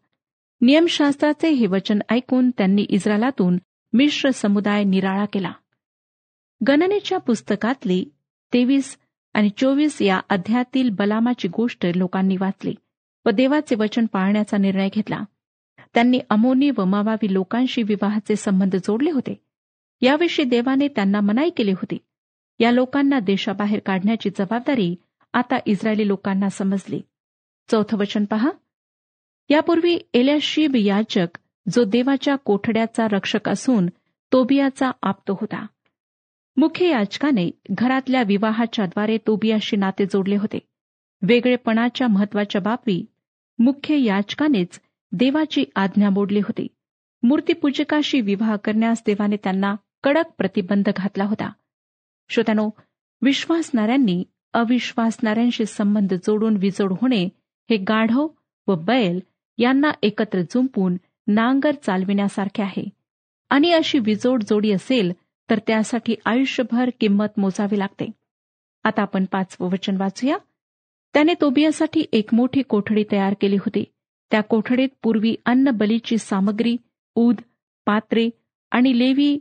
नियमशास्त्राचे 0.61 1.49
हे 1.49 1.67
वचन 1.67 1.99
ऐकून 2.11 2.51
त्यांनी 2.51 2.87
इस्रायलातून 2.89 3.59
मिश्र 3.93 4.31
समुदाय 4.31 4.85
निराळा 4.85 5.25
केला. 5.25 5.53
गणनेच्या 6.67 7.19
पुस्तकातली 7.19 8.05
तेवीस 8.53 8.99
आणि 9.35 9.51
चोवीस 9.57 10.03
या 10.03 10.21
अध्यायातील 10.31 10.91
बलामाची 10.91 11.49
गोष्ट 11.49 11.87
लोकांनी 11.95 12.37
वाचली 12.41 12.75
व 13.27 13.31
देवाचे 13.31 13.75
वचन 13.75 14.07
पाळण्याचा 14.07 14.57
निर्णय 14.57 14.89
घेतला. 14.95 15.21
त्यांनी 15.95 16.21
अमोनी 16.31 16.71
व 16.71 16.85
मावावी 16.85 17.33
लोकांशी 17.35 17.83
विवाहाचे 17.83 18.37
संबंध 18.37 18.77
जोडले 18.77 19.11
होते. 19.11 19.41
याविषयी 20.01 20.45
देवाने 20.45 20.89
त्यांना 20.89 21.21
मनाई 21.21 21.51
केली 21.51 21.73
होती. 21.73 21.99
या 22.59 22.71
लोकांना 22.71 23.21
देशाबाहेर 23.21 23.81
काढण्याची 23.87 24.31
जबाबदारी 24.31 24.97
आता 25.33 25.59
इस्रायली 25.67 26.09
लोकांना 26.09 26.49
समजली. 26.49 27.01
चौथं 27.71 27.99
वचन 27.99 28.25
पहा. 28.25 28.51
यापूर्वी 29.49 29.99
एल्याशीब 30.15 30.77
याचक 30.77 31.39
जो 31.69 31.85
देवाच्या 31.85 32.37
कोठड्याचा 32.37 33.07
रक्षक 33.13 33.49
असून 33.49 33.87
तोबियाचा 34.33 34.91
आप्त 35.03 35.31
होता. 35.31 35.67
मुख्य 36.57 36.89
याचकाने 36.89 37.51
घरातल्या 37.71 38.23
विवाहाच्याद्वारे 38.23 39.19
तोबियाशी 39.19 39.77
नाते 39.77 40.07
जोडले 40.07 40.37
होते. 40.37 40.59
वेगळेपणाच्या 41.23 42.09
महत्त्वाच्या 42.09 42.61
बाबी 42.61 43.07
मुख्य 43.59 43.99
याचकानेच 43.99 44.81
देवाची 45.13 45.65
आज्ञा 45.77 46.11
मोडली 46.11 46.39
होती. 46.39 46.67
मूर्तीपूजकाशी 47.23 48.21
विवाह 48.21 48.57
करण्यास 48.57 49.03
देवाने 49.07 49.37
त्यांना 49.37 49.75
कडक 50.05 50.25
प्रतिबंध 50.39 50.89
घातला 50.97 51.25
होता. 51.25 51.53
श्रोत्यानो 52.29 52.71
विश्वासणाऱ्यांनी 53.23 54.25
अविश्वासणाऱ्यांशी 54.53 55.67
संबंध 55.67 56.15
जोडून 56.15 56.57
विजोड 56.57 56.93
होणे 56.93 57.29
हे 57.71 57.77
गाढव 57.77 58.27
व 58.67 58.75
बैल 58.75 59.21
यांना 59.59 59.91
एकत्र 60.03 60.41
जुंपून 60.41 60.97
नांगर 61.27 61.75
चालविण्यासारखे 61.75 62.63
आहे. 62.63 62.89
आणि 63.51 63.73
अशी 63.73 63.99
विजोड 63.99 64.43
जोडी 64.43 64.73
असेल 64.73 65.13
तर 65.51 65.59
त्यासाठी 65.67 66.15
आयुष्यभर 66.25 66.91
किंमत 67.01 67.27
मोजावी 67.37 67.79
लागते. 67.79 68.11
आता 68.85 69.03
आपण 69.03 69.25
पाचवं 69.25 69.71
वचन 69.71 69.97
वाचूया. 69.97 70.37
त्याने 71.15 71.35
तोबियासाठी 71.41 72.05
एक 72.13 72.35
मोठी 72.35 72.63
कोठडी 72.63 73.05
तयार 73.13 73.35
केली 73.41 73.57
होती. 73.57 73.85
त्या 74.31 74.41
कोठडीत 74.41 74.89
पूर्वी 75.03 75.37
अन्न 75.47 75.71
बलीची 75.71 76.19
सामग्री 76.19 76.77
ऊद 77.15 77.35
पात्रे 77.87 78.31
आणि 78.71 78.99
लेवी 78.99 79.39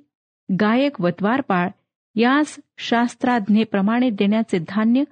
गायक 0.59 1.01
व 1.01 1.07
द्वारपाळ 1.07 1.69
यास 2.15 2.59
शास्त्राज्ञेप्रमाणे 2.77 4.09
देण्याचे 4.09 4.57
धान्य 4.67 5.03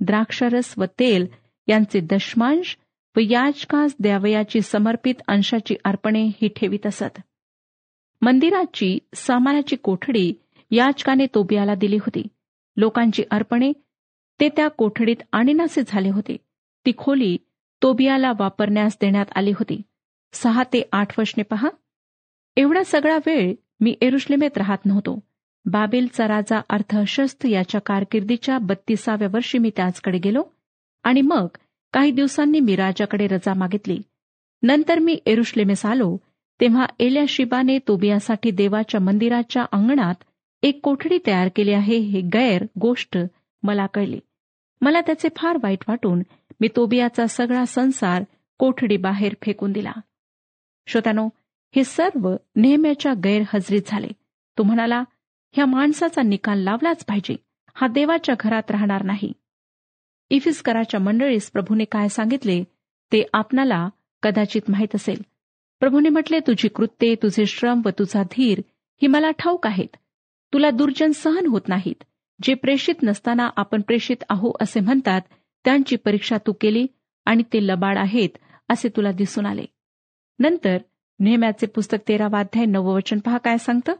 द्राक्षरस 0.00 0.74
व 0.78 0.84
तेल 0.84 1.26
यांचे 1.68 2.00
दशमांश 2.00 2.76
व 3.16 3.20
याचकास 3.20 3.94
द्यावयाची 4.00 4.60
समर्पित 4.60 5.14
अंशाची 5.28 5.74
अर्पणे 5.84 6.26
ही 6.26 6.48
ठेवीत 6.48 6.86
असत. 6.86 7.20
मंदिराची 8.22 8.98
सामानाची 9.14 9.76
कोठडी 9.76 10.34
याचकाने 10.70 11.26
तोबियाला 11.26 11.74
दिली 11.74 11.96
होती. 11.96 12.22
लोकांची 12.76 13.24
अर्पणे 13.30 13.72
ते 14.40 14.48
त्या 14.48 14.68
कोठडीत 14.68 15.16
आणीनासे 15.32 15.82
झाले 15.86 16.10
होते. 16.10 16.36
ती 16.86 16.92
खोली 16.98 17.38
तोबियाला 17.82 18.32
वापरण्यास 18.38 18.98
देण्यात 19.00 19.26
आली 19.34 19.50
होती. 19.50 19.82
सहा 20.32 20.62
ते 20.62 20.88
आठ 20.92 21.18
वर्षने 21.18 21.42
पहा. 21.42 21.68
एवढा 22.56 22.82
सगळा 22.82 23.18
वेळ 23.26 23.54
मी 23.80 23.96
एरुश्लेमेत 24.00 24.58
राहत 24.58 24.86
नव्हतो. 24.86 25.18
बाबेलचा 25.64 26.28
राजा 26.28 26.60
अर्थशस्त्र 26.68 27.48
याच्या 27.48 27.80
कारकिर्दीच्या 27.80 28.58
बत्तीसाव्या 28.58 29.28
वर्षी 29.32 29.58
मी 29.58 29.70
त्याचकडे 29.76 30.18
गेलो. 30.18 30.42
आणि 31.02 31.22
मग 31.22 31.46
काही 31.92 32.10
दिवसांनी 32.10 32.60
मी 32.60 32.76
राजाकडे 32.76 33.26
रजा 33.26 33.54
मागितली. 33.54 33.98
नंतर 34.62 34.98
मी 34.98 35.18
एरुश्लेमेस 35.26 35.86
आलो 35.86 36.16
तेव्हा 36.60 36.86
एल्याशिबाने 36.98 37.78
तोबियासाठी 37.78 38.50
देवाच्या 38.50 39.00
मंदिराच्या 39.00 39.66
अंगणात 39.72 40.14
एक 40.62 40.80
कोठडी 40.82 41.18
तयार 41.26 41.48
केली 41.56 41.72
आहे 41.72 41.96
हे 41.96 42.20
गैर 42.20 42.64
गोष्ट 42.80 43.18
मला 43.62 43.86
कळली. 43.86 44.20
मला 44.80 45.00
त्याचे 45.00 45.28
फार 45.36 45.58
वाईट 45.62 45.78
वाटून 45.88 46.22
मी 46.60 46.68
तोबियाचा 46.76 47.26
सगळा 47.26 47.64
संसार 47.64 48.24
कोठडी 48.58 48.96
बाहेर 48.96 49.34
फेकून 49.42 49.72
दिला. 49.72 49.92
श्रोत्यानो 50.86 51.28
हे 51.76 51.84
सर्व 51.84 52.36
नेहम्याच्या 52.56 53.14
गैरहजरीत 53.14 53.82
झाले. 53.86 54.08
तो 54.58 54.62
म्हणाला 54.62 55.04
ह्या 55.52 55.66
माणसाचा 55.66 56.22
निकाल 56.22 56.58
लावलाच 56.58 57.04
पाहिजे. 57.04 57.36
हा 57.74 57.86
देवाच्या 57.86 58.34
घरात 58.40 58.70
राहणार 58.70 59.02
नाही. 59.02 59.32
इफिस्कराच्या 60.30 61.00
मंडळीस 61.00 61.50
प्रभूने 61.50 61.84
काय 61.84 62.08
सांगितले 62.08 62.64
ते 63.12 63.24
आपणाला 63.32 63.88
कदाचित 64.22 64.62
माहीत 64.68 64.94
असेल. 64.94 65.22
प्रभूने 65.80 66.08
म्हटले 66.08 66.40
तुझी 66.40 66.68
कृत्ये 66.68 67.14
तुझे 67.14 67.46
श्रम 67.46 67.80
व 67.84 67.88
तुझा 67.98 68.22
धीर 68.22 68.58
ही 69.02 69.06
मला 69.06 69.30
ठाऊक 69.30 69.66
आहेत. 69.66 69.96
तुला 70.52 70.70
दुर्जन 70.70 71.10
सहन 71.10 71.46
होत 71.46 71.68
नाहीत. 71.68 72.04
जे 72.42 72.54
प्रेषित 72.54 72.94
नसताना 73.02 73.50
आपण 73.56 73.80
प्रेषित 73.80 74.24
आहो 74.28 74.52
असे 74.60 74.80
म्हणतात 74.80 75.20
त्यांची 75.64 75.96
परीक्षा 75.96 76.36
तू 76.46 76.52
केली 76.52 76.86
आणि 77.24 77.42
ते 77.42 77.66
लबाड 77.66 77.98
आहेत 77.98 78.38
असे 78.68 78.88
तुला 78.88 79.12
दिसून 79.12 79.46
आले. 79.46 79.64
नंतर 80.38 80.78
नेहम्याचे 81.18 81.66
पुस्तक 81.66 81.98
तेरा 82.08 82.26
वाध्याय 82.30 82.64
नववचन 82.64 83.18
पहा 83.18 83.38
काय 83.38 83.58
सांगतं? 83.58 83.92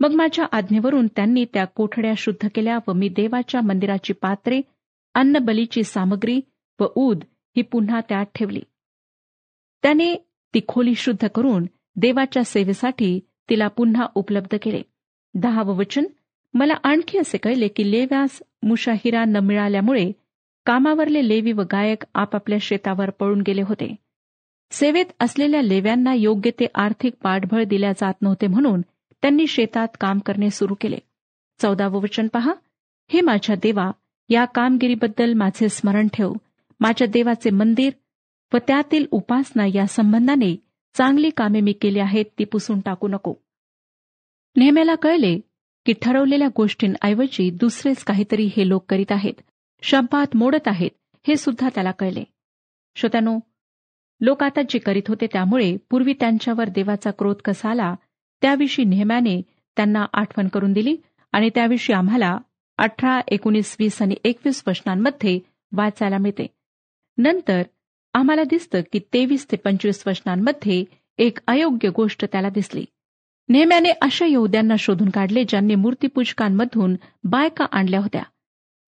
मग 0.00 0.12
माझ्या 0.12 0.46
आज्ञेवरून 0.52 1.06
त्यांनी 1.06 1.44
त्या 1.44 1.64
कोठड्या 1.64 2.12
शुद्ध 2.16 2.48
केल्या 2.54 2.78
व 2.88 2.92
मी 2.92 3.08
देवाच्या 3.08 3.60
मंदिराची 3.60 4.12
पात्रे 4.12 4.60
अन्नबलीची 5.16 5.82
सामग्री 5.82 6.40
व 6.80 6.84
ऊद 6.96 7.24
ही 7.56 7.62
पुन्हा 7.62 8.00
त्यात 8.00 8.26
ठेवली. 8.34 8.60
त्याने 9.82 10.14
ती 10.54 10.60
खोली 10.68 10.94
शुद्ध 10.94 11.26
करून 11.26 11.66
देवाच्या 11.96 12.44
सेवेसाठी 12.44 13.20
तिला 13.50 13.68
पुन्हा 13.68 14.06
उपलब्ध 14.14 14.56
केले. 14.62 14.82
दहावं 15.34 15.76
वचन 15.76 16.04
मला 16.54 16.74
आणखी 16.84 17.18
असे 17.18 17.38
कळले 17.38 17.68
की 17.68 17.90
लेव्यास 17.90 18.42
मुशाहिरा 18.62 19.24
न 19.24 19.36
मिळाल्यामुळे 19.36 20.12
कामावरले 20.66 21.28
लेवी 21.28 21.52
व 21.52 21.62
गायक 21.72 22.04
आपापल्या 22.14 22.58
शेतावर 22.60 23.10
पळून 23.10 23.40
गेले 23.40 23.62
होते. 23.62 23.94
सेवेत 24.70 25.06
असलेल्या 25.20 25.62
लेव्यांना 25.62 26.14
योग्य 26.14 26.50
ते 26.50 26.66
आर्थिक 26.74 27.12
पाठबळ 27.22 27.64
दिल्या 27.64 27.92
जात 27.92 28.14
नव्हते 28.22 28.46
म्हणून 28.46 28.80
त्यांनी 29.22 29.46
शेतात 29.46 29.88
काम 30.00 30.18
करणे 30.18 30.50
सुरू 30.50 30.74
केले. 30.80 30.98
चौदावं 31.58 32.02
वचन 32.02 32.28
पहा 32.28 32.52
हे 33.08 33.20
माझ्या 33.20 33.56
देवा 33.56 33.90
या 34.28 34.44
कामगिरीबद्दल 34.44 35.32
माझे 35.32 35.68
स्मरण 35.68 36.08
ठेव. 36.12 36.32
माझ्या 36.80 37.06
देवाचे 37.06 37.50
मंदिर 37.50 37.92
व 38.54 38.56
त्यातील 38.56 39.06
उपासना 39.10 39.66
या 39.74 39.86
संबंधाने 39.86 40.56
चांगली 40.94 41.30
कामे 41.30 41.60
मी 41.60 41.72
केली 41.72 41.98
आहेत 41.98 42.24
ती 42.38 42.44
पुसून 42.44 42.80
टाकू 42.80 43.08
नको. 43.08 43.34
नेहम्याला 44.56 44.94
कळले 44.94 45.40
की 45.86 45.92
ठरवलेल्या 46.02 46.48
गोष्टींऐवजी 46.56 47.50
दुसरेच 47.50 48.04
काहीतरी 48.04 48.50
हे 48.56 48.68
लोक 48.68 48.84
करीत 48.88 49.12
आहेत 49.12 49.34
शब्दात 49.82 50.36
मोडत 50.36 50.68
आहेत 50.68 50.90
हे 51.28 51.36
सुद्धा 51.36 51.68
त्याला 51.68 51.90
कळले. 51.90 52.24
श्रोत्यानो 52.96 53.38
लोक 54.20 54.42
आता 54.42 54.62
जे 54.62 54.78
करीत 54.78 55.02
होते 55.08 55.26
त्यामुळे 55.26 55.76
पूर्वी 55.90 56.12
त्यांच्यावर 56.12 56.68
देवाचा 56.68 57.10
क्रोध 57.10 57.36
कसा 57.44 57.70
आला 57.70 57.94
त्याविषयी 58.42 58.84
नेहम्याने 58.84 59.42
त्यांना 59.76 60.06
आठवण 60.12 60.48
करून 60.48 60.72
दिली 60.72 60.96
आणि 61.32 61.50
त्याविषयी 61.54 61.96
आम्हाला 61.96 62.38
अठरा 62.78 63.20
एकोणीस 63.28 63.76
वीस 63.80 64.02
आणि 64.02 64.14
एकवीस 64.24 64.62
वचनांमध्ये 64.66 65.38
वाचायला 65.72 66.18
मिळते. 66.18 66.46
नंतर 67.18 67.62
आम्हाला 68.14 68.42
दिसतं 68.42 68.80
की 68.92 68.98
तेवीस 68.98 69.46
ते 69.52 69.56
पंचवीस 69.56 70.02
वचनांमध्ये 70.06 70.84
एक 71.18 71.38
अयोग्य 71.46 71.88
गोष्ट 71.88 72.24
त्याला 72.24 72.48
दिसली. 72.48 72.84
नेहम्याने 73.48 73.88
अशा 74.02 74.26
यहुद्यांना 74.26 74.74
शोधून 74.78 75.08
काढले 75.08 75.44
ज्यांनी 75.44 75.74
मूर्तीपूजकांमधून 75.74 76.96
बायका 77.24 77.64
आणल्या 77.64 78.00
होत्या. 78.00 78.22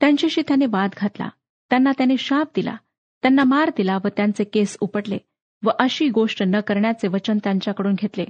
त्यांच्याशी 0.01 0.43
त्याने 0.49 0.67
वाद 0.67 0.91
घातला. 0.97 1.29
त्यांना 1.71 1.91
त्याने 1.91 2.17
शाप 2.19 2.49
दिला. 2.57 2.77
त्यांना 3.23 3.45
मार 3.45 3.71
दिला 3.77 3.99
व 4.05 4.09
त्यांचे 4.09 4.45
केस 4.45 4.77
उपटले 4.81 5.19
व 5.63 5.71
अशी 5.79 6.09
गोष्ट 6.09 6.43
न 6.47 6.61
करण्याचे 6.61 7.09
वचन 7.09 7.39
त्यांच्याकडून 7.45 7.95
घेतले. 7.95 8.25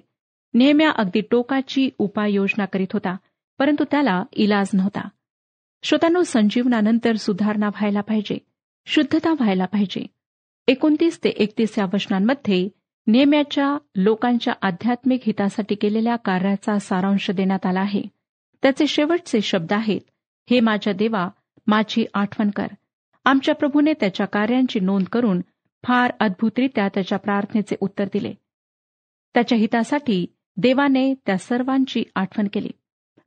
नेहम्या 0.55 0.91
अगदी 0.91 1.21
टोकाची 1.31 1.91
उपाययोजना 1.99 2.65
करीत 2.65 2.93
होता 2.93 3.17
परंतु 3.59 3.85
त्याला 3.91 4.23
इलाज 4.33 4.71
नव्हता. 4.75 5.09
श्रोतांनो 5.83 6.23
संजीवनानंतर 6.23 7.17
सुधारणा 7.17 7.67
व्हायला 7.67 8.01
पाहिजे. 8.01 8.39
शुद्धता 8.87 9.31
व्हायला 9.31 9.65
पाहिजे. 9.65 10.07
एकोणतीस 10.67 11.25
ते 11.25 11.29
एकतीस 11.29 11.79
या 11.79 11.85
वचनांमध्ये 11.95 12.69
नेम्याच्या 13.07 13.79
लोकांच्या 13.97 14.55
आध्यात्मिक 14.63 15.21
हितासाठी 15.27 15.75
केलेल्या 15.75 16.17
कार्याचा 16.17 16.79
सारांश 16.79 17.31
देण्यात 17.31 17.67
आला 17.67 17.81
आहे. 17.81 18.03
त्याचे 18.63 18.87
शेवटचे 18.87 19.41
शब्द 19.41 19.73
आहेत 19.73 20.01
हे 20.51 20.61
माझ्या 20.61 20.93
देवा 20.93 21.29
माझी 21.67 22.05
आठवण 22.15 22.51
कर. 22.51 22.67
आमच्या 23.25 23.55
प्रभूने 23.55 23.93
त्याच्या 23.93 24.27
कार्यांची 24.27 24.81
नोंद 24.81 25.07
करून 25.07 25.41
फार 25.85 26.13
अद्भुतरित्या 26.21 26.89
त्याच्या 26.89 27.19
प्रार्थनेचे 27.19 27.77
उत्तर 27.81 28.05
दिले. 28.05 28.35
त्याच्या 29.35 29.59
हितासाठी 29.59 30.27
देवाने 30.57 31.15
त्या 31.15 31.39
सर्वांची 31.39 32.05
आठवण 32.15 32.49
केली. 32.53 32.71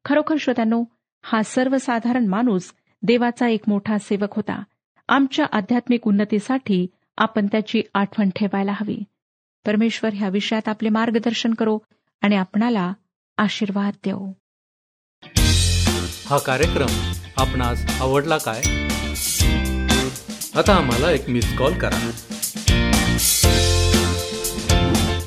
खरोखर 0.06 0.36
श्रोत्यांनो 0.40 0.84
हा 1.24 1.44
सर्वसाधारण 1.44 2.26
माणूस 2.28 2.74
देवाचा 3.04 3.48
एक 3.48 3.62
मोठा 3.68 3.98
सेवक 3.98 4.36
होता. 4.36 4.64
आमच्या 5.10 5.46
आध्यात्मिक 5.52 6.08
उन्नतीसाठी 6.08 6.88
आपण 7.18 7.48
त्याची 7.48 7.82
आठवण 7.94 8.30
ठेवायला 8.36 8.72
हवी. 8.72 8.98
परमेश्वर 9.66 10.10
ह्या 10.14 10.30
विषयात 10.30 10.68
आपले 10.68 10.90
मार्गदर्शन 10.90 11.54
करो 11.54 11.78
आणि 12.22 12.36
आपणाला 12.36 12.94
आशीर्वाद 13.38 13.94
देऊ 14.04 14.32
हा 16.26 16.38
कार्यक्रम 16.38 17.12
आपणास 17.38 18.02
आवडला 18.02 18.38
काय? 18.38 18.62
आता 20.56 20.76
आम्हाला 20.76 21.12
एक 21.12 21.30
मिस 21.30 21.58
कॉल 21.58 21.74
करा. 21.74 22.12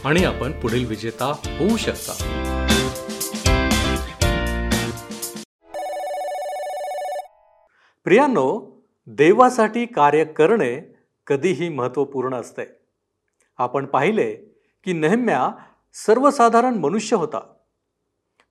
आणि 0.04 0.24
आपण 0.24 0.52
पुढील 0.52 0.84
विजेता 0.86 1.26
होऊ 1.58 1.76
शकता. 1.76 2.40
प्रियांनो 8.04 8.70
देवासाठी 9.06 9.86
कार्य 9.86 10.24
करणे 10.24 10.94
कधीही 11.26 11.68
महत्त्वपूर्ण 11.68 12.34
असते. 12.34 12.62
आपण 13.58 13.86
पाहिले 13.86 14.34
की 14.84 14.92
नेहम्या 14.92 15.50
सर्वसाधारण 15.94 16.74
मनुष्य 16.74 17.16
होता. 17.16 17.54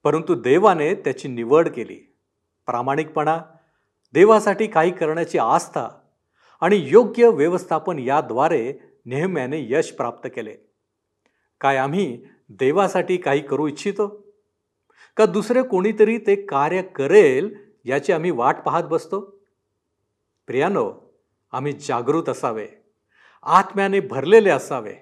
परंतु 0.04 0.34
देवाने 0.34 0.94
त्याची 0.94 1.28
निवड 1.28 1.68
केली. 1.68 2.16
प्रामाणिकपणा 2.66 3.38
देवासाठी 4.12 4.66
काही 4.66 4.90
करण्याची 4.90 5.38
आस्था 5.38 5.88
आणि 6.60 6.84
योग्य 6.86 7.28
व्यवस्थापन 7.28 7.98
याद्वारे 7.98 8.74
नेहम्याने 9.06 9.66
यश 9.68 9.90
प्राप्त 9.90 10.28
केले. 10.34 10.56
काय 11.60 11.76
आम्ही 11.76 12.24
देवासाठी 12.48 13.16
काही 13.16 13.40
करू 13.40 13.66
इच्छितो? 13.66 14.32
का 15.16 15.26
दुसरे 15.26 15.62
कोणीतरी 15.62 16.18
ते 16.18 16.34
कार्य 16.34 16.82
करेल 16.82 17.54
याची 17.84 18.12
आम्ही 18.12 18.30
वाट 18.30 18.56
पाहत 18.66 18.82
बसतो? 18.82 19.33
प्रियानो 20.46 20.94
आम्ही 21.52 21.72
जागृत 21.72 22.28
असावे. 22.28 22.68
आत्म्याने 23.42 24.00
भरलेले 24.00 24.50
असावे. 24.50 24.96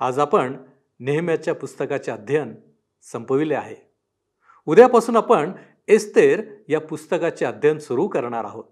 आज 0.00 0.18
आपण 0.18 0.56
नेहम्याच्या 1.00 1.54
पुस्तकाचे 1.54 2.10
अध्ययन 2.10 2.54
संपविले 3.02 3.54
आहे. 3.54 3.76
उद्यापासून 4.66 5.16
आपण 5.16 5.52
एस्तेर 5.88 6.44
या 6.68 6.80
पुस्तकाचे 6.80 7.44
अध्ययन 7.44 7.78
सुरू 7.78 8.08
करणार 8.08 8.44
आहोत. 8.44 8.64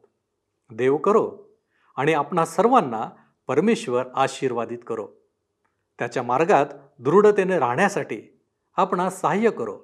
देव 0.71 0.97
करो 0.97 1.49
आणि 1.97 2.13
आपणा 2.13 2.45
सर्वांना 2.45 3.11
परमेश्वर 3.47 4.05
आशीर्वादित 4.15 4.79
करो. 4.87 5.09
त्याच्या 5.99 6.23
मार्गात 6.23 6.67
दृढतेने 6.99 7.59
राहण्यासाठी 7.59 8.41
आपणा 8.77 9.11
सहाय्य 9.11 9.51
करो. 9.51 9.81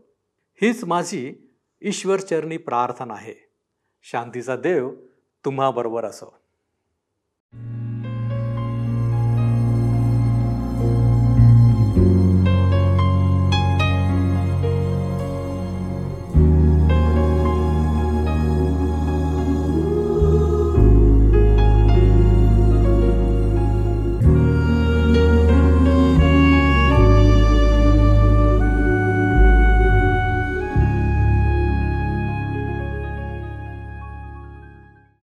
हीच 0.62 0.84
माझी 0.84 1.34
ईश्वरचरणी 1.82 2.56
प्रार्थना 2.56 3.14
आहे. 3.14 3.34
शांतीचा 4.02 4.56
देव 4.56 4.90
तुम्हाबरोबर 5.44 6.04
असो. 6.04 6.39